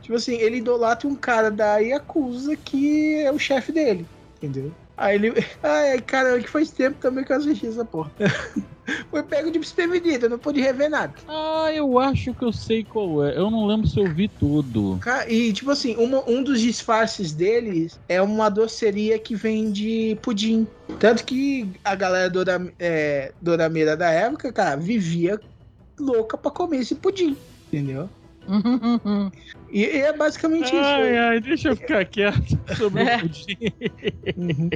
[0.00, 4.72] tipo assim, ele idolatra um cara da Yakuza que é o chefe dele, entendeu?
[4.98, 5.32] Aí ele,
[5.62, 8.12] ai, cara, que faz tempo também que eu assisti essa porra.
[9.10, 11.12] Foi pego de desprevenido, eu não pude rever nada.
[11.28, 13.36] Ah, eu acho que eu sei qual é.
[13.36, 14.98] Eu não lembro se eu vi tudo.
[15.28, 20.66] E, tipo assim, uma- um dos disfarces deles é uma doceria que vende pudim.
[20.98, 25.38] Tanto que a galera dora, é, dorameira da época, cara, vivia
[26.00, 27.36] louca pra comer esse pudim.
[27.70, 28.08] Entendeu?
[29.70, 30.80] E, e é basicamente Ai,
[31.10, 31.20] isso.
[31.20, 33.16] ai, deixa eu ficar quieto sobre É.
[33.16, 33.56] o pudim.
[34.36, 34.70] Uhum.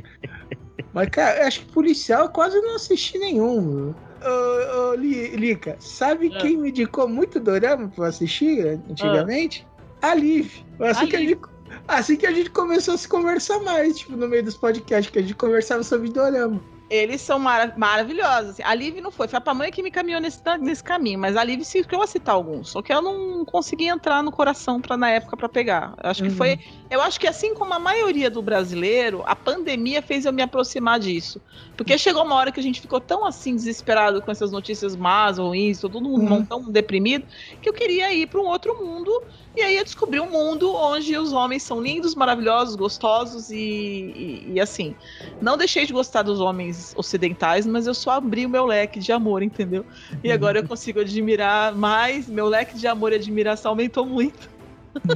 [0.93, 3.95] Mas, cara, acho que policial eu quase não assisti nenhum.
[4.23, 6.39] Ô, ô, Li- Lica, sabe É.
[6.41, 9.67] quem me indicou muito dorama pra assistir antigamente?
[10.03, 10.53] A Liv.
[10.79, 11.29] Assim, A que a Liv.
[11.31, 11.41] gente,
[11.89, 15.19] assim que a gente começou a se conversar mais, tipo, no meio dos podcasts, que
[15.19, 16.61] a gente conversava sobre dorama.
[16.93, 18.61] Eles são mara maravilhosos.
[18.61, 21.43] A Liv não foi, foi a pamonha que me caminhou nesse, nesse caminho, mas a
[21.43, 22.69] Liv se eu a citar alguns.
[22.69, 25.95] Só que eu não consegui entrar no coração pra, na época pra pegar.
[26.05, 26.37] Eu acho que Uhum.
[26.37, 26.59] foi.
[26.93, 31.01] Eu acho que assim como a maioria do brasileiro, a pandemia fez eu me aproximar
[31.01, 31.41] disso.
[31.75, 35.39] Porque chegou uma hora que a gente ficou tão assim desesperado com essas notícias más,
[35.39, 36.47] ruins, todo mundo Uhum.
[36.47, 37.25] tão deprimido,
[37.63, 39.11] que eu queria ir pra um outro mundo.
[39.57, 44.53] E aí eu descobri um mundo onde os homens são lindos, maravilhosos, gostosos e, e-
[44.55, 44.95] e assim.
[45.41, 49.13] Não deixei de gostar dos homens ocidentais, mas eu só abri o meu leque de
[49.13, 49.87] amor, entendeu?
[50.23, 54.51] E agora eu consigo admirar mais, meu leque de amor e admiração aumentou muito.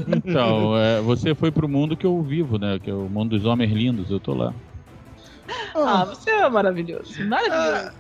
[0.09, 2.79] Então, é, você foi pro mundo que eu vivo, né?
[2.79, 4.55] Que é o mundo dos homens lindos, eu tô lá.
[5.75, 7.13] Ah, você é maravilhoso.
[7.27, 7.93] Maravilhoso.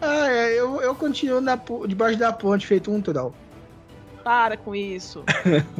[0.00, 3.34] Ah, é, eu, eu continuo na, debaixo da ponte, feito um troll.
[4.24, 5.24] Para com isso.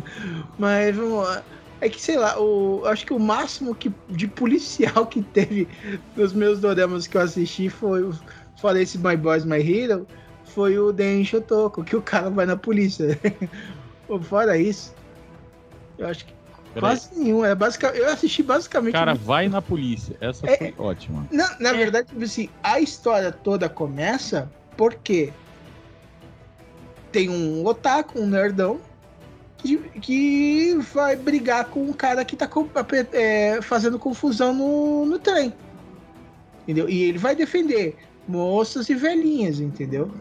[0.58, 1.42] Mas vamos lá.
[1.80, 5.68] É que, sei lá, o, acho que o máximo que, de policial que teve
[6.16, 8.12] nos meus doramas que eu assisti foi o
[8.60, 10.06] Falei esse My Boys My Hero,
[10.44, 13.18] foi o Den Shotoko, que o cara vai na polícia.
[14.22, 14.92] Fora isso,
[15.98, 16.32] eu acho que
[16.78, 17.44] quase nenhum.
[17.44, 18.92] É basica, eu assisti basicamente.
[18.92, 20.16] Cara, vai na polícia.
[20.20, 21.26] Essa É- foi ótima.
[21.30, 25.32] Na, na verdade, tipo assim, a história toda começa porque
[27.10, 28.80] tem um otaku, um nerdão,
[29.56, 32.68] que, que vai brigar com um cara que tá com-
[33.12, 35.52] é, fazendo confusão no, no trem.
[36.62, 36.88] Entendeu?
[36.88, 40.12] E ele vai defender moças e velhinhas, entendeu?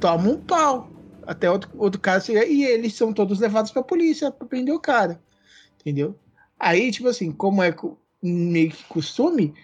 [0.00, 0.90] Toma um pau.
[1.26, 2.46] Até outro, outro chegar.
[2.46, 5.20] E eles são todos levados pra polícia pra prender o cara.
[5.80, 6.18] Entendeu?
[6.58, 7.74] Aí, tipo assim, como é
[8.22, 9.54] meio que costume,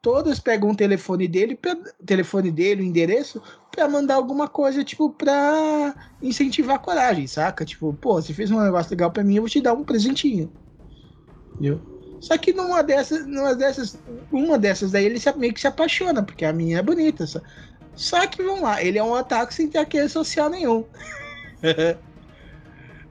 [0.00, 5.10] todas pegam o telefone dele, pra- telefone dele, o endereço, pra mandar alguma coisa, tipo,
[5.10, 7.64] pra incentivar a coragem, saca?
[7.64, 10.50] Tipo, pô, você fez um negócio legal pra mim, eu vou te dar um presentinho.
[11.54, 11.80] Entendeu?
[12.20, 16.44] Só que numa dessas, numa dessas, uma dessas daí ele meio que se apaixona, porque
[16.44, 17.26] a minha é bonita.
[17.26, 17.40] Só,
[17.98, 20.84] só que vamos lá, ele é um otaku sem ter aquele social nenhum.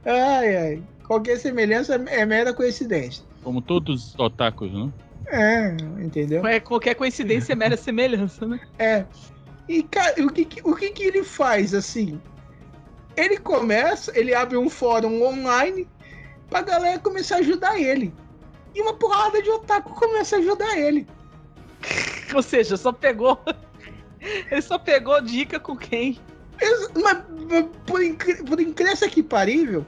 [0.04, 0.82] ai, ai.
[1.06, 3.24] Qualquer semelhança é mera coincidência.
[3.42, 4.90] Como todos os otakus, né?
[5.30, 6.46] É, entendeu?
[6.46, 8.60] É, qualquer coincidência é mera semelhança, né?
[8.78, 9.04] É.
[9.68, 12.20] E, cara, o que, que- o que, que ele faz, assim?
[13.16, 15.86] Ele começa, ele abre um fórum online
[16.48, 18.12] pra galera começar a ajudar ele.
[18.74, 21.06] E uma porrada de otaku começa a ajudar ele.
[22.34, 23.38] Ou seja, só pegou.
[24.50, 26.18] Ele só pegou dica com quem?
[26.60, 29.86] Mas, mas por, incri- por incrível que parível,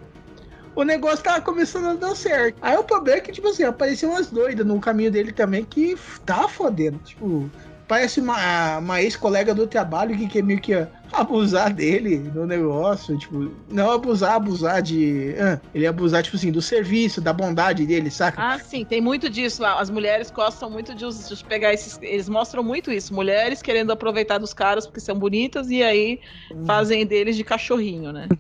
[0.75, 2.57] o negócio tava começando a dar certo.
[2.63, 5.97] Aí o problema é que, tipo assim, apareceu umas doidas no caminho dele também que
[6.25, 6.99] tá fodendo.
[6.99, 7.51] Tipo,
[7.91, 10.73] parece uma, uma ex-colega do trabalho que quer meio que
[11.13, 13.19] abusar dele no negócio.
[13.19, 15.35] Tipo, não abusar, abusar de.
[15.41, 18.41] ah, ele abusar, tipo assim, do serviço, da bondade dele, saca?
[18.41, 19.65] Ah, sim, tem muito disso.
[19.65, 21.99] As mulheres gostam muito de, os- de pegar esses.
[22.01, 23.13] Eles mostram muito isso.
[23.13, 26.21] Mulheres querendo aproveitar dos caras porque são bonitas e aí
[26.65, 28.29] fazem deles de cachorrinho, né?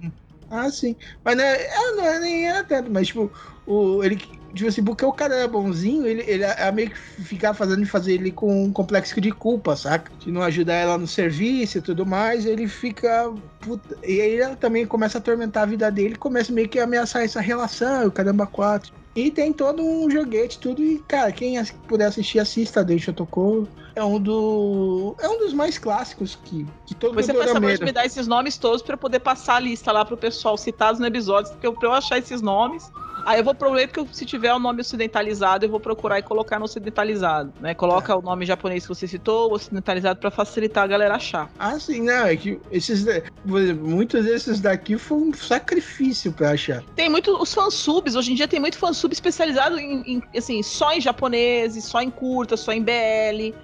[0.53, 0.96] Ah, sim.
[1.24, 3.30] Mas não é, é, não é- nem era tanto, mas tipo,
[3.64, 4.20] o, ele,
[4.55, 8.14] tipo assim, porque o cara era bonzinho, ele, ele é meio que ficar fazendo fazer
[8.14, 10.11] ele com um complexo de culpa, saca?
[10.18, 13.32] De não ajudar ela no serviço e tudo mais, ele fica.
[13.61, 16.84] puta- E aí ela também começa a atormentar a vida dele, começa meio que a
[16.84, 18.92] ameaçar essa relação, o caramba, quatro.
[19.14, 20.80] E tem todo um joguete, tudo.
[20.82, 23.66] E, cara, quem puder assistir, assista, deixa tocou.
[23.96, 25.16] É um do.
[25.20, 27.84] É um dos mais clássicos que, que todo Depois você mundo faz favor de dorameiro-
[27.86, 31.01] me dar esses nomes todos pra eu poder passar a lista lá pro pessoal citados
[31.01, 32.88] no episódio, porque eu- pra eu achar esses nomes.
[33.26, 36.22] Aí eu vou procurar, porque eu- se tiver o nome ocidentalizado, eu vou procurar e
[36.22, 37.74] colocar no ocidentalizado, né?
[37.74, 41.50] Coloca o nome japonês que você citou, ocidentalizado, pra facilitar a galera achar.
[41.58, 46.82] Ah, sim, não, é que esses, exemplo, muitos desses daqui foi um sacrifício pra achar.
[46.96, 50.92] Tem muito os fansubs, hoje em dia tem muito fansub especializado em, em, assim, só
[50.92, 53.54] em japoneses, só em curta, só em BL,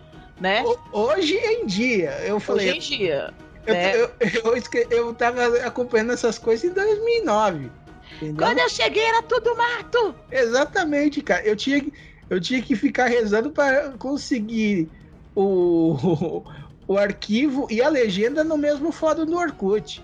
[0.41, 0.63] né?
[0.65, 3.35] Ho- Hoje em dia, eu falei, Hoje em dia.
[3.67, 3.97] eu, né?
[3.97, 4.11] eu,
[4.45, 7.71] eu, esque- eu tava acompanhando essas coisas em 2009.
[8.17, 8.37] Entendeu?
[8.47, 10.15] Quando eu cheguei era tudo mato!
[10.31, 11.45] Exatamente, cara.
[11.47, 11.93] Eu tinha, que-
[12.31, 14.89] eu tinha que ficar rezando para conseguir
[15.35, 16.43] o,
[16.89, 20.03] o arquivo e a legenda no mesmo fórum do Orkut.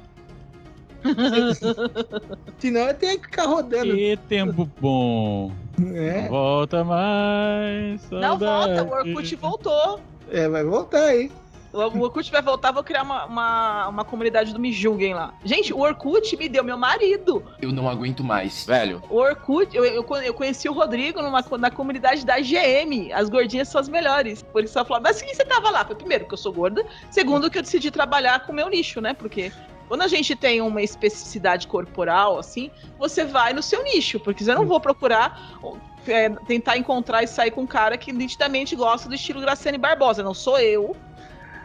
[2.58, 3.94] Senão eu tenho que ficar rodando.
[3.94, 5.50] Que tempo bom.
[5.94, 8.00] É, Volta mais.
[8.10, 8.74] Não saudade.
[8.80, 10.00] volta, o Orkut voltou.
[10.30, 11.30] é, vai voltar aí.
[11.72, 15.32] O Orkut vai voltar, vou criar uma, uma, uma comunidade do Me Julguem lá.
[15.42, 17.42] Gente, o Orkut me deu meu marido.
[17.60, 18.66] Eu não aguento mais.
[18.66, 23.10] Velho, O Orkut, eu, eu, eu conheci o Rodrigo numa, na comunidade da GM.
[23.14, 24.42] As gordinhas são as melhores.
[24.42, 25.82] Por isso ela falou, mas que você tava lá?
[25.84, 26.84] Foi primeiro, que eu sou gorda.
[27.10, 29.14] Segundo, que eu decidi trabalhar com o meu nicho, né?
[29.14, 29.50] Porque
[29.88, 34.20] quando a gente tem uma especificidade corporal, assim, você vai no seu nicho.
[34.20, 35.58] Porque eu não vou procurar
[36.06, 40.22] é, tentar encontrar e sair com um cara que nitidamente gosta do estilo Graciane Barbosa.
[40.22, 40.96] Não sou eu.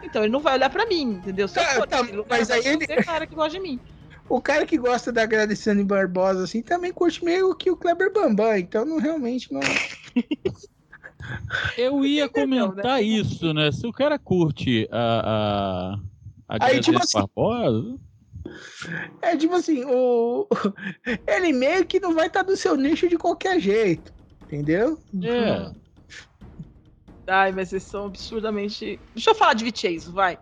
[0.08, 1.46] Então ele não vai olhar pra mim, entendeu?
[1.46, 3.78] Se eu Tá, for tá, lugar, mas aí ele- você, cara que gosta de mim.
[4.30, 8.58] O cara que gosta da Agradecendo Barbosa, assim, também curte meio que o Kleber Bambam,
[8.58, 9.60] então não realmente não.
[11.78, 13.72] Eu ia Entendeu, comentar isso, né?
[13.72, 15.94] Se o cara curte a.
[16.48, 16.56] a...
[16.56, 17.98] a Aí, tipo assim- Barbosa,
[19.22, 20.46] É tipo assim, o...
[21.26, 24.12] ele meio que não vai estar no seu nicho de qualquer jeito,
[24.44, 24.98] entendeu?
[25.22, 25.87] é.
[27.28, 28.98] Ai, mas vocês são absurdamente.
[29.14, 30.38] Deixa eu falar de Vicenzo, vai.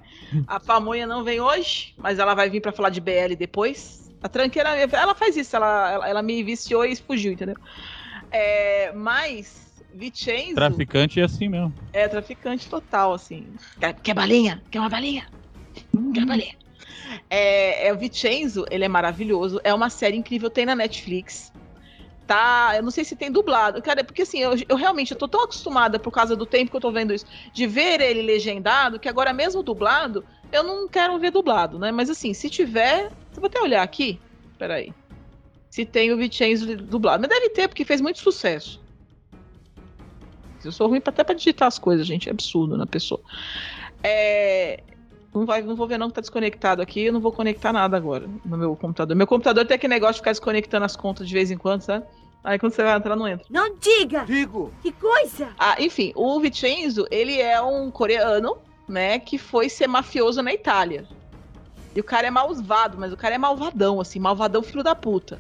[0.47, 4.11] A Pamonha não vem hoje, mas ela vai vir pra falar de BL depois.
[4.23, 7.57] A tranqueira, ela faz isso, ela, ela, ela me viciou e fugiu, entendeu?
[8.31, 11.75] É, mas Vicenzo Traficante é assim mesmo.
[11.93, 13.47] é traficante total, assim.
[13.81, 14.63] Quer, quer balinha?
[14.71, 15.27] Quer uma balinha?
[16.15, 16.55] Quer uma balinha?
[17.31, 19.61] É, é, o Vicenzo, ele é maravilhoso.
[19.65, 21.53] É uma série incrível, tem na Netflix.
[22.27, 23.81] Tá, eu não sei se tem dublado.
[23.81, 26.77] Cara, porque assim, eu, eu realmente eu tô tão acostumada por causa do tempo que
[26.77, 31.19] eu tô vendo isso, de ver ele legendado, que agora mesmo dublado, eu não quero
[31.19, 31.93] ver dublado, né?
[31.93, 34.19] Mas assim, se tiver, eu vou até olhar aqui.
[34.59, 34.93] Peraí.
[35.71, 37.21] Se tem o Vicenzo dublado.
[37.21, 38.81] Mas deve ter, porque fez muito sucesso.
[40.65, 42.29] Eu sou ruim até pra digitar as coisas, gente.
[42.29, 43.21] É absurdo na pessoa.
[44.03, 44.83] É,
[45.37, 47.05] Não, vai, não vou ver não que tá desconectado aqui.
[47.05, 49.15] Eu não vou conectar nada agora no meu computador.
[49.15, 52.07] Meu computador tem aquele negócio de ficar desconectando as contas de vez em quando, sabe?
[52.43, 53.45] Aí quando você vai entrar, não entra.
[53.51, 54.25] Não diga!
[54.25, 54.73] Digo.
[54.83, 55.51] Que coisa!
[55.59, 58.57] Ah, enfim, o Vincenzo, ele é um coreano,
[58.89, 61.07] né, que foi ser mafioso na Itália.
[61.95, 65.39] E o cara é malvado, mas o cara é malvadão, assim, malvadão filho da puta.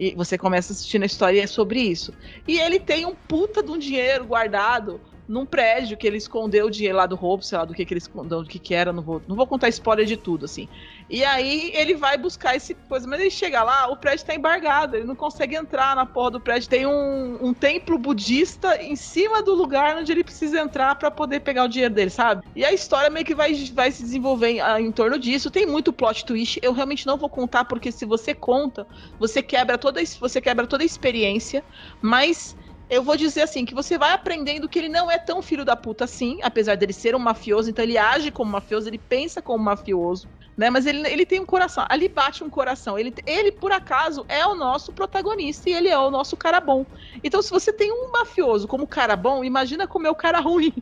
[0.00, 2.12] E você começa assistindo a história e é sobre isso.
[2.46, 6.70] E ele tem um puta de um dinheiro guardado num prédio que ele escondeu o
[6.70, 8.92] dinheiro lá do roubo, sei lá do que, que ele escondeu, do que, que era,
[8.92, 10.66] não vou, não vou contar spoiler de tudo, assim.
[11.10, 14.96] E aí ele vai buscar esse coisa, mas ele chega lá, o prédio tá embargado,
[14.96, 16.68] ele não consegue entrar na porra do prédio.
[16.68, 21.40] Tem um, um templo budista em cima do lugar onde ele precisa entrar pra poder
[21.40, 22.42] pegar o dinheiro dele, sabe?
[22.56, 25.50] E a história meio que vai, vai se desenvolver em, em torno disso.
[25.50, 28.86] Tem muito plot twist, eu realmente não vou contar, porque se você conta,
[29.18, 31.62] você quebra toda, você quebra toda a experiência,
[32.00, 32.56] mas
[32.90, 35.76] eu vou dizer assim, que você vai aprendendo que ele não é tão filho da
[35.76, 39.62] puta assim, apesar dele ser um mafioso, então ele age como mafioso, ele pensa como
[39.62, 40.26] mafioso,
[40.56, 40.70] né?
[40.70, 42.98] Mas ele, ele tem um coração, ali bate um coração.
[42.98, 46.86] Ele, ele, por acaso, é o nosso protagonista e ele é o nosso cara bom.
[47.22, 50.72] Então, se você tem um mafioso como cara bom, imagina como é o cara ruim.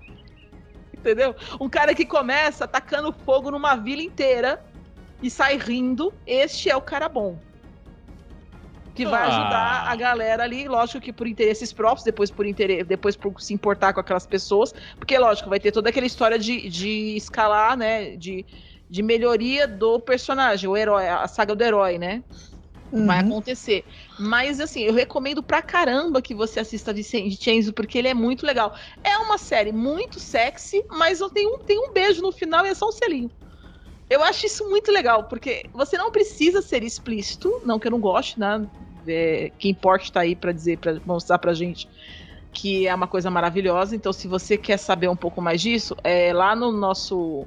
[0.96, 1.34] Entendeu?
[1.60, 4.64] Um cara que começa atacando fogo numa vila inteira
[5.22, 7.38] e sai rindo, este é o cara bom
[8.96, 9.26] que vai Ah.
[9.26, 13.54] ajudar a galera ali, lógico que por interesses próprios, depois por interesse, depois por se
[13.54, 18.16] importar com aquelas pessoas, porque lógico, vai ter toda aquela história de, de escalar, né,
[18.16, 18.46] de,
[18.90, 22.24] de melhoria do personagem, o herói, a saga do herói, né?
[22.98, 23.20] Vai Uhum.
[23.20, 23.86] acontecer.
[24.16, 28.74] Mas assim, eu recomendo pra caramba que você assista Vincenzo, porque ele é muito legal.
[29.04, 32.70] É uma série muito sexy, mas não tem um, tem um beijo no final e
[32.70, 33.30] é só um selinho.
[34.08, 38.00] Eu acho isso muito legal, porque você não precisa ser explícito, não que eu não
[38.00, 38.68] goste, né?
[39.08, 41.88] É, quem importa tá aí pra dizer, para mostrar pra gente
[42.52, 43.94] que é uma coisa maravilhosa.
[43.94, 47.46] Então, se você quer saber um pouco mais disso, é lá no nosso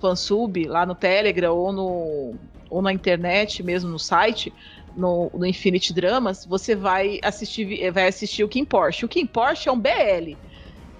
[0.00, 4.52] fansub, lá no Telegram ou, no, ou na internet, mesmo no site,
[4.96, 9.04] no, no Infinity Dramas, você vai assistir, vai assistir o Kim Porsche.
[9.04, 10.36] O Kim Porsche é um BL.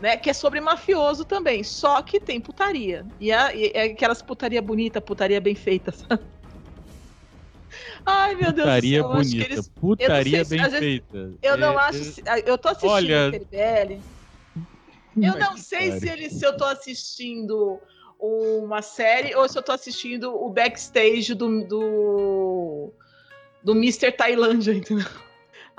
[0.00, 3.04] Né, que é sobre mafioso também, só que tem putaria.
[3.18, 6.22] E, e é aquelas putaria bonita, putaria bem feita, sabe?
[8.07, 9.44] Ai, meu Deus Putaria do céu, bonita.
[9.53, 11.32] eles- Putaria se- bem vezes- feita.
[11.42, 12.20] Eu não É, acho.
[12.46, 14.01] Eu tô assistindo Olha- aquele BL.
[15.20, 17.80] Eu não sei se, ele, se eu tô assistindo
[18.20, 21.64] uma série ou se eu tô assistindo o backstage do.
[21.64, 22.92] do,
[23.62, 24.12] do Mr.
[24.12, 25.07] Tailândia, entendeu?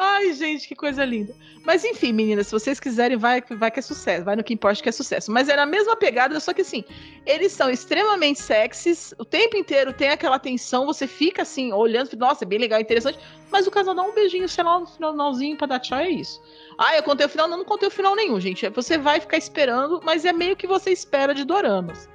[0.01, 1.35] Ai, gente, que coisa linda.
[1.65, 4.23] Mas enfim, meninas, se vocês quiserem, vai, vai que é sucesso.
[4.23, 5.29] Vai no que importa que é sucesso.
[5.29, 6.85] Mas é na mesma pegada, só que assim,
[7.25, 9.13] eles são extremamente sexys.
[9.19, 13.19] O tempo inteiro tem aquela tensão, você fica assim, olhando, nossa, é bem legal, interessante.
[13.51, 16.41] Mas o casal dá um beijinho, sei lá, no finalzinho pra dar tchau, é isso.
[16.77, 18.69] Ah, eu contei o final, não, não contei o final nenhum, gente.
[18.69, 22.07] Você vai ficar esperando, mas é meio que você espera de doramas.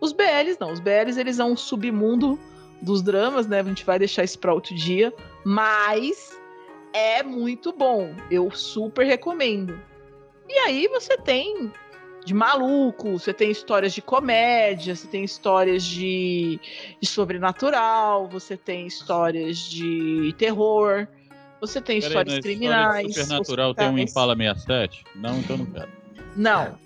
[0.00, 2.40] Os BLs não, os BLs eles são um submundo
[2.80, 3.60] dos dramas, né?
[3.60, 5.12] A gente vai deixar isso pra outro dia,
[5.44, 6.37] mas
[6.92, 8.14] é muito bom.
[8.30, 9.80] Eu super recomendo.
[10.48, 11.70] E aí você tem
[12.24, 16.60] de maluco, você tem histórias de comédia, você tem histórias de,
[17.00, 21.08] de sobrenatural, você tem histórias de terror,
[21.60, 23.06] você tem Peraí, histórias na criminais.
[23.06, 24.10] História de Supernatural tem um hospitais.
[24.10, 25.04] Impala 67?
[25.14, 25.88] Não, então não quero.
[26.36, 26.78] Não.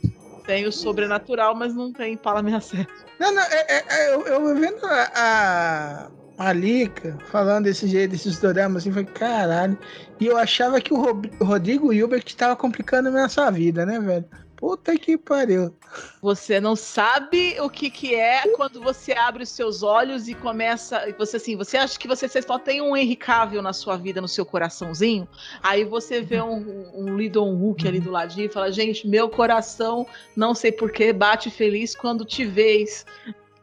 [0.46, 2.88] Tem o sobrenatural, mas não tem Impala 67.
[3.18, 8.12] Não, não, é, é- é- eu, eu vendo a, a, a Lika falando desse jeito,
[8.12, 9.78] desses doramas, assim, foi caralho.
[10.18, 14.24] E eu achava que o Rodrigo Hilbert tava complicando a nossa vida, né, velho?
[14.62, 15.74] Puta que pariu.
[16.22, 21.08] Você não sabe o que, que é quando você abre os seus olhos e começa.
[21.08, 23.96] e Você assim, você acha que você, você só tem um Henry Cavill na sua
[23.96, 25.26] vida, no seu coraçãozinho.
[25.64, 30.06] Aí você vê um, um Lidon Hulk ali do ladinho e fala: Gente, meu coração,
[30.36, 33.04] não sei porquê, bate feliz quando te vês.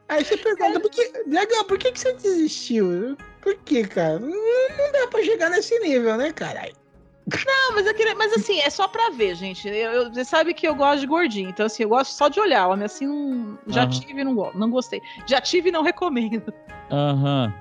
[0.10, 3.16] Aí você pergunta, por que, Diagão, por que, que você desistiu?
[3.42, 4.20] Por que, cara?
[4.20, 6.74] Não, não dá pra chegar nesse nível, né, caralho?
[7.46, 9.68] Não, mas, eu queria, mas assim, é só pra ver, gente.
[9.68, 12.40] Eu, eu- você sabe que eu gosto de gordinho, então assim, eu gosto só de
[12.40, 12.68] olhar.
[12.68, 13.90] Homem assim, não, já Aham.
[13.92, 15.00] tive e não, não gostei.
[15.28, 16.52] Já tive e não recomendo.
[16.92, 17.54] Aham.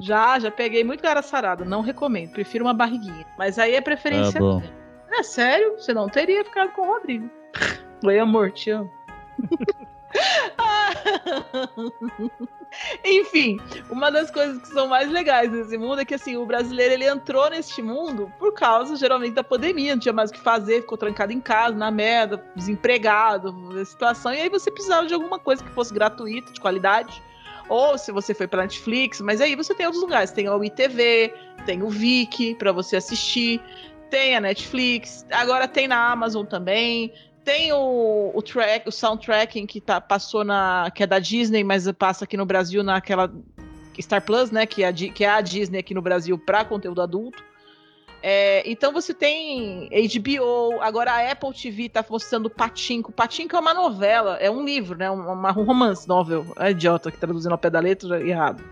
[0.00, 2.30] Já, já peguei muito cara sarado, não recomendo.
[2.30, 3.26] Prefiro uma barriguinha.
[3.36, 4.60] Mas aí é preferência bom.
[4.60, 4.72] minha.
[5.10, 7.28] É sério, você não teria ficado com o Rodrigo.
[8.04, 8.88] Oi, amor, te amo.
[13.04, 13.58] Enfim,
[13.90, 17.06] uma das coisas que são mais legais nesse mundo é que assim, o brasileiro ele
[17.06, 20.98] entrou neste mundo por causa geralmente da pandemia, não tinha mais o que fazer, ficou
[20.98, 23.54] trancado em casa, na merda, desempregado,
[23.84, 27.22] situação, e aí você precisava de alguma coisa que fosse gratuita, de qualidade.
[27.68, 31.34] Ou se você foi pra Netflix, mas aí você tem outros lugares, tem o ITV,
[31.66, 33.60] tem o Viki pra você assistir,
[34.08, 37.12] tem a Netflix, agora tem na Amazon também,
[37.48, 40.90] tem o, o track, o soundtracking que tá, passou na.
[40.94, 43.32] que é da Disney, mas passa aqui no Brasil naquela.
[43.98, 44.66] Star Plus, né?
[44.66, 47.42] Que é a, que é a Disney aqui no Brasil para conteúdo adulto.
[48.22, 53.10] É, então você tem HBO, agora a Apple TV tá mostrando Patinco.
[53.10, 55.10] Patinco é uma novela, é um livro, né?
[55.10, 56.44] Um, uma- um romance novel.
[56.58, 58.62] É idiota que traduzindo ao pé da letra errado.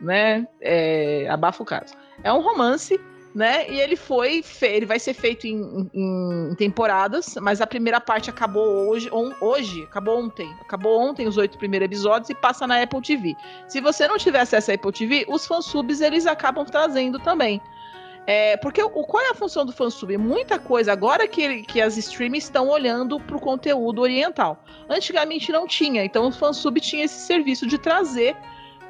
[0.00, 0.48] Né?
[0.62, 1.92] É, abafa o caso.
[2.24, 2.98] É um romance
[3.34, 3.70] né?
[3.70, 8.30] E ele foi, ele vai ser feito em, em- em temporadas, mas a primeira parte
[8.30, 12.82] acabou hoje, on- hoje, acabou ontem, acabou ontem os oito primeiros episódios e passa na
[12.82, 13.36] Apple TV.
[13.68, 17.60] Se você não tiver acesso à Apple TV, os fansubs eles acabam trazendo também.
[18.26, 20.14] É, porque o, qual é a função do fansub?
[20.18, 24.62] Muita coisa, agora que, que as streams estão olhando para o conteúdo oriental.
[24.86, 28.36] Antigamente não tinha, então o fansub tinha esse serviço de trazer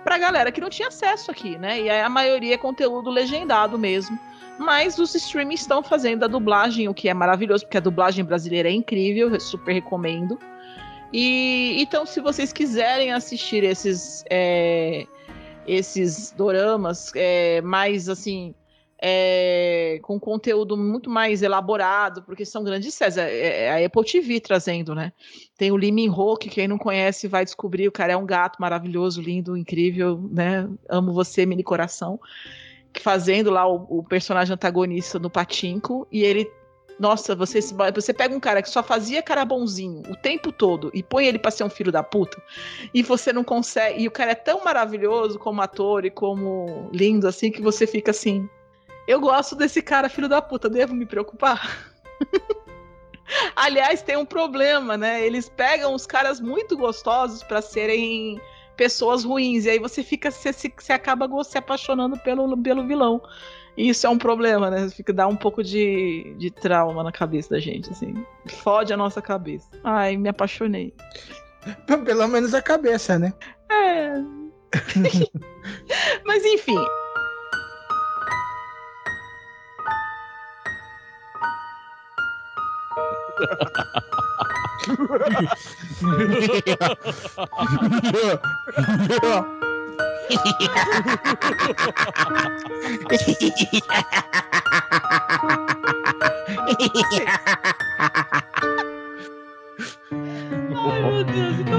[0.05, 1.81] pra galera que não tinha acesso aqui, né?
[1.81, 4.19] E a maioria é conteúdo legendado mesmo.
[4.59, 8.69] Mas os streamings estão fazendo a dublagem, o que é maravilhoso, porque a dublagem brasileira
[8.69, 10.39] é incrível, eu super recomendo.
[11.13, 15.07] E então, se vocês quiserem assistir esses é,
[15.67, 18.55] esses doramas é, mais assim
[19.01, 23.17] é, com conteúdo muito mais elaborado, porque são grandes séries.
[23.17, 25.13] É, é a Apple TV trazendo, né?
[25.57, 27.87] Tem o Lee Min que quem não conhece vai descobrir.
[27.87, 30.69] O cara é um gato maravilhoso, lindo, incrível, né?
[30.89, 32.19] Amo você, mini coração.
[33.01, 36.07] Fazendo lá o, o personagem antagonista no Patinco.
[36.11, 36.51] E ele.
[36.99, 37.61] Nossa, você,
[37.95, 41.39] você pega um cara que só fazia cara bonzinho o tempo todo e põe ele
[41.39, 42.43] pra ser um filho da puta,
[42.93, 44.03] e você não consegue.
[44.03, 48.11] E o cara é tão maravilhoso como ator e como lindo assim que você fica
[48.11, 48.49] assim.
[49.09, 51.91] Eu gosto desse cara, filho da puta, devo me preocupar?
[53.57, 55.25] Aliás, tem um problema, né?
[55.25, 58.39] Eles pegam os caras muito gostosos pra serem
[58.77, 63.23] pessoas ruins, e aí você fica, você, se, você acaba se apaixonando pelo, pelo vilão.
[63.79, 64.91] E isso é um problema, né?
[64.91, 68.13] Fica dá um pouco de, de trauma na cabeça da gente, assim.
[68.47, 69.71] Fode a nossa cabeça.
[69.85, 70.93] Ai, me apaixonei.
[72.05, 73.33] Pelo menos a cabeça, né?
[73.71, 74.13] É.
[76.27, 76.79] Mas enfim.
[100.75, 101.78] Ai, meu Deus, então.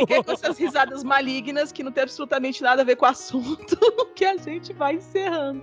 [0.00, 3.76] Fiquei com essas risadas malignas que não tem absolutamente nada a ver com o assunto
[4.14, 5.62] que a gente vai encerrando.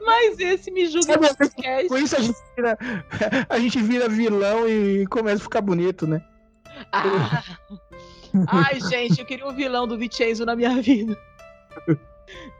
[0.00, 1.88] Mas esse me julga Sabe, podcast.
[1.88, 2.78] Com isso a gente, vira,
[3.48, 6.22] a gente vira vilão e começa a ficar bonito, né?
[6.92, 7.42] Ah.
[8.48, 11.16] Ai, gente, eu queria um vilão do Vincenzo na minha vida.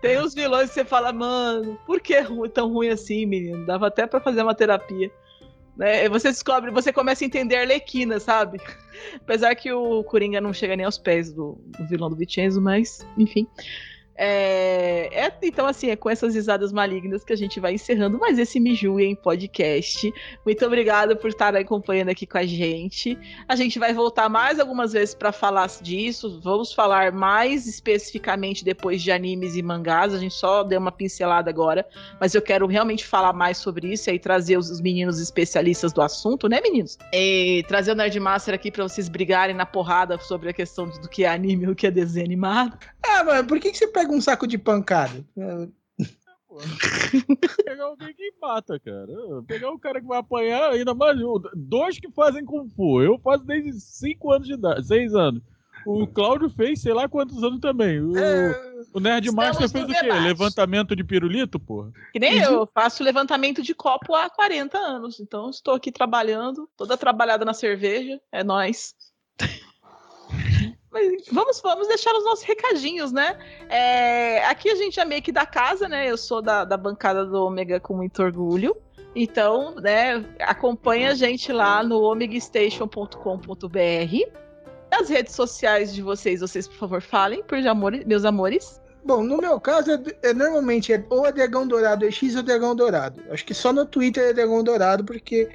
[0.00, 3.64] Tem uns vilões que você fala, mano, por que ru- tão ruim assim, menino?
[3.66, 5.10] Dava até pra fazer uma terapia.
[5.76, 6.08] Né?
[6.08, 8.60] Você descobre, você começa a entender a Arlequina, sabe?
[9.16, 13.06] Apesar que o Coringa não chega nem aos pés do, do vilão do Vincenzo, mas,
[13.18, 13.46] enfim.
[14.16, 18.38] É, é- então, assim, é com essas risadas malignas que a gente vai encerrando mais
[18.38, 20.12] esse Me Julguem podcast.
[20.44, 23.18] Muito obrigada por estar acompanhando aqui com a gente.
[23.48, 26.40] A gente vai voltar mais algumas vezes para falar disso.
[26.42, 30.12] Vamos falar mais especificamente depois de animes e mangás.
[30.12, 31.86] A gente só deu uma pincelada agora,
[32.20, 35.92] mas eu quero realmente falar mais sobre isso e aí trazer os, os meninos especialistas
[35.92, 36.98] do assunto, né, meninos?
[37.12, 41.08] E trazer o Nerd Master aqui para vocês brigarem na porrada sobre a questão do
[41.08, 42.76] que é anime e o que é desenho animado.
[43.06, 45.24] Ah, mano, por que, que você pega um saco de pancada?
[46.54, 46.58] pô.
[47.64, 49.08] pegar alguém que mata, cara.
[49.46, 51.18] Pegar um cara que vai apanhar, ainda mais.
[51.54, 53.02] Dois que fazem Kung Fu.
[53.02, 55.42] Eu faço desde 5 anos de idade, 6 anos.
[55.86, 58.00] O Cláudio fez sei lá quantos anos também.
[58.00, 58.12] O,
[58.94, 60.00] o Nerd Master fez o quê?
[60.00, 60.22] debate.
[60.22, 61.92] Levantamento de pirulito, porra?
[62.10, 65.20] Que nem eu, eu faço levantamento de copo há 40 anos.
[65.20, 68.18] Então estou aqui trabalhando, toda trabalhada na cerveja.
[68.32, 68.94] É nóis.
[71.32, 73.36] Vamos, vamos deixar os nossos recadinhos, né?
[73.68, 76.10] É, aqui a gente é meio que da casa, né?
[76.10, 78.76] Eu sou da, da bancada do Ômega com muito orgulho.
[79.16, 84.44] Então, né, acompanha a gente lá no omegastation.com.br.
[84.90, 88.80] Nas redes sociais de vocês, vocês, por favor, falem, por amor, meus amores.
[89.04, 92.74] Bom, no meu caso, é, é- normalmente é ou é Dragão Dourado X ou Dragão
[92.74, 93.20] Dourado.
[93.30, 95.48] Acho que só no Twitter é Dragão Dourado, porque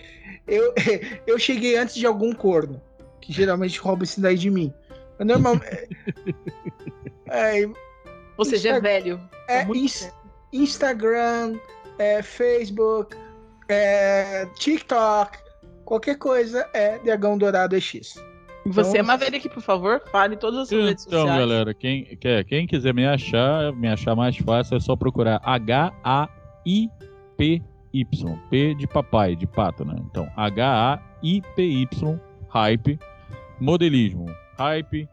[0.47, 0.73] eu,
[1.25, 2.81] eu cheguei antes de algum corno,
[3.19, 4.73] que geralmente rouba isso daí de mim.
[5.19, 5.89] Normalmente.
[7.27, 7.65] é,
[8.37, 9.19] Ou seja, é velho.
[9.47, 10.11] é muito ins-
[10.53, 11.57] Instagram,
[11.97, 13.15] é, Facebook,
[13.67, 15.37] é, TikTok,
[15.85, 18.23] qualquer coisa é Dragão Dourado X.
[18.65, 21.39] Você, Então- Maverick, por favor, fale todas as suas redes Então, sociais.
[21.39, 26.89] galera, quem, quer, quem quiser me achar, me achar mais fácil, é só procurar H-A-I-P-Y.
[28.49, 29.95] P de papai, de pato, né?
[30.09, 32.99] Então, H-A-I-P-Y, hype,
[33.59, 34.25] modelismo,
[34.59, 35.07] hype,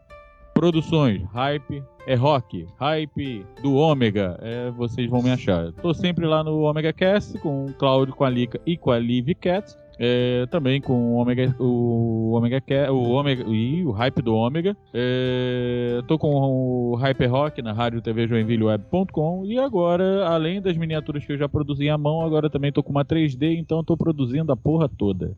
[0.53, 5.71] produções, hype, é rock, hype do Ômega, é, vocês vão me achar.
[5.71, 8.99] Tô sempre lá no Omega Cast com o Cláudio, com a Lica e com a
[8.99, 9.73] Liv Cat.
[9.99, 14.75] É, também com o Omega, o Omega, o Omega e o hype do Ômega.
[14.93, 21.25] É, tô com o Hyper Rock na rádio TV Joinvilleweb.com e agora, além das miniaturas
[21.25, 24.51] que eu já produzi à mão, agora também tô com uma 3D, então tô produzindo
[24.51, 25.35] a porra toda.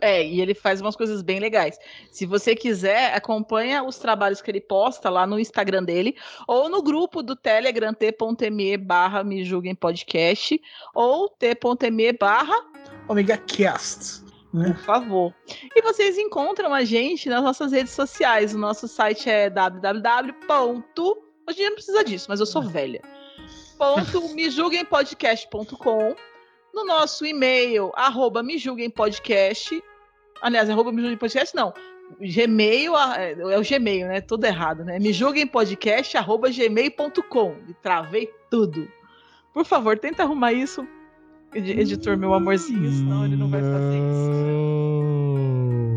[0.00, 1.78] É, e ele faz umas coisas bem legais.
[2.10, 6.16] Se você quiser, acompanha os trabalhos que ele posta lá no Instagram dele,
[6.46, 10.60] ou no grupo do Telegram, t.me barra me julguem podcast,
[10.94, 12.56] ou t.me barra
[13.08, 14.22] Omega Cast.
[14.52, 15.34] por favor.
[15.74, 18.54] E vocês encontram a gente nas nossas redes sociais.
[18.54, 20.82] O nosso site é www.
[21.48, 23.02] Hoje em dia não precisa disso, mas eu sou velha.
[23.76, 26.14] Ponto me julguempodcast.com.
[26.74, 29.82] No nosso e-mail, arroba me julguempodcast.
[30.40, 31.72] Aliás, arroba me julguempodcast, não.
[32.20, 34.20] Gmail, ah, é é o Gmail, né?
[34.20, 34.98] Tudo errado, né?
[34.98, 37.56] Me julguempodcast, arroba gmail.com.
[37.68, 38.88] E travei tudo.
[39.54, 40.86] Por favor, tenta arrumar isso,
[41.54, 44.32] edi- editor, meu amorzinho, senão ele não vai fazer isso.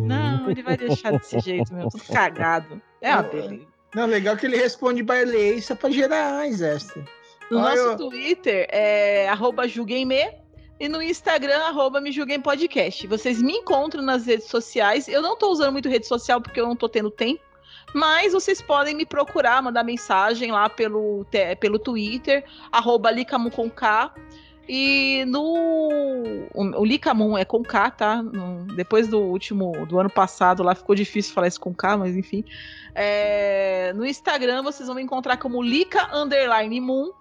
[0.08, 2.82] Não, ele vai deixar desse jeito mesmo, tudo cagado.
[3.02, 3.66] É uma beleza.
[3.94, 7.04] Não, legal que ele responde bailei só pra gerar extra.
[7.50, 10.22] No Olha, nosso eu- Twitter é arroba julguemme
[10.80, 13.08] e no Instagram, arroba me julguem podcast.
[13.08, 15.08] Vocês me encontram nas redes sociais.
[15.08, 17.42] Eu não tô usando muito rede social porque eu não tô tendo tempo.
[17.94, 21.26] Mas vocês podem me procurar, mandar mensagem lá pelo,
[21.60, 24.14] pelo Twitter, arroba Licamun com K.
[24.68, 25.44] E no.
[26.54, 28.22] O, o Licamun é com K, tá?
[28.24, 29.86] No- depois do último.
[29.86, 32.44] do ano passado lá ficou difícil falar isso com K, mas enfim.
[32.94, 37.12] É, no Instagram vocês vão me encontrar como Lica Underline Moon.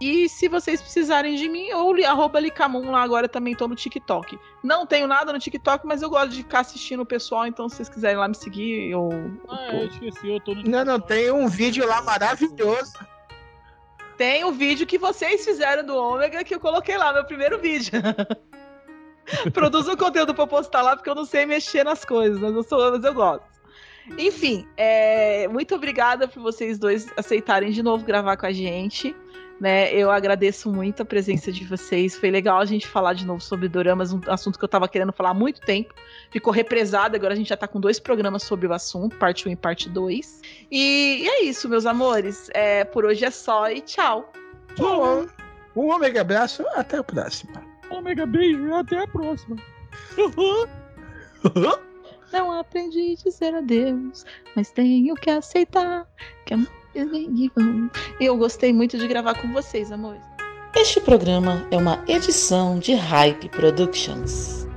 [0.00, 3.74] E se vocês precisarem de mim, ou li- arroba Licamun lá agora também tô no
[3.74, 4.38] TikTok.
[4.62, 7.76] Não tenho nada no TikTok, mas eu gosto de ficar assistindo o pessoal, então se
[7.76, 9.08] vocês quiserem lá me seguir, eu.
[9.48, 10.62] Ah, eu esqueci, eu tô no.
[10.62, 12.92] Não, não, tem um vídeo lá maravilhoso.
[14.16, 17.92] Tem o vídeo que vocês fizeram do Ômega que eu coloquei lá, meu primeiro vídeo.
[19.52, 22.62] Produzo o conteúdo pra postar lá, porque eu não sei mexer nas coisas, mas eu,
[22.62, 23.44] sou, mas eu gosto.
[24.16, 29.14] Enfim, é, muito obrigada por vocês dois aceitarem de novo gravar com a gente.
[29.60, 32.16] Né, eu agradeço muito a presença de vocês.
[32.16, 35.12] Foi legal a gente falar de novo sobre doramas, um assunto que eu tava querendo
[35.12, 35.92] falar há muito tempo.
[36.30, 39.52] Ficou represado, agora a gente já tá com dois programas sobre o assunto, parte 1
[39.52, 40.42] e parte 2.
[40.70, 42.48] E, e é isso, meus amores.
[42.54, 44.32] É, por hoje é só e tchau.
[44.78, 45.26] Um,
[45.80, 47.60] um Omega abraço, até a próxima.
[47.90, 49.56] Ômega beijo e até a próxima.
[52.32, 56.06] Não aprendi a dizer adeus, mas tenho que aceitar
[56.44, 56.58] que a.
[58.20, 60.22] Eu gostei muito de gravar com vocês, amores.
[60.76, 64.67] Este programa é uma edição de Hype Productions.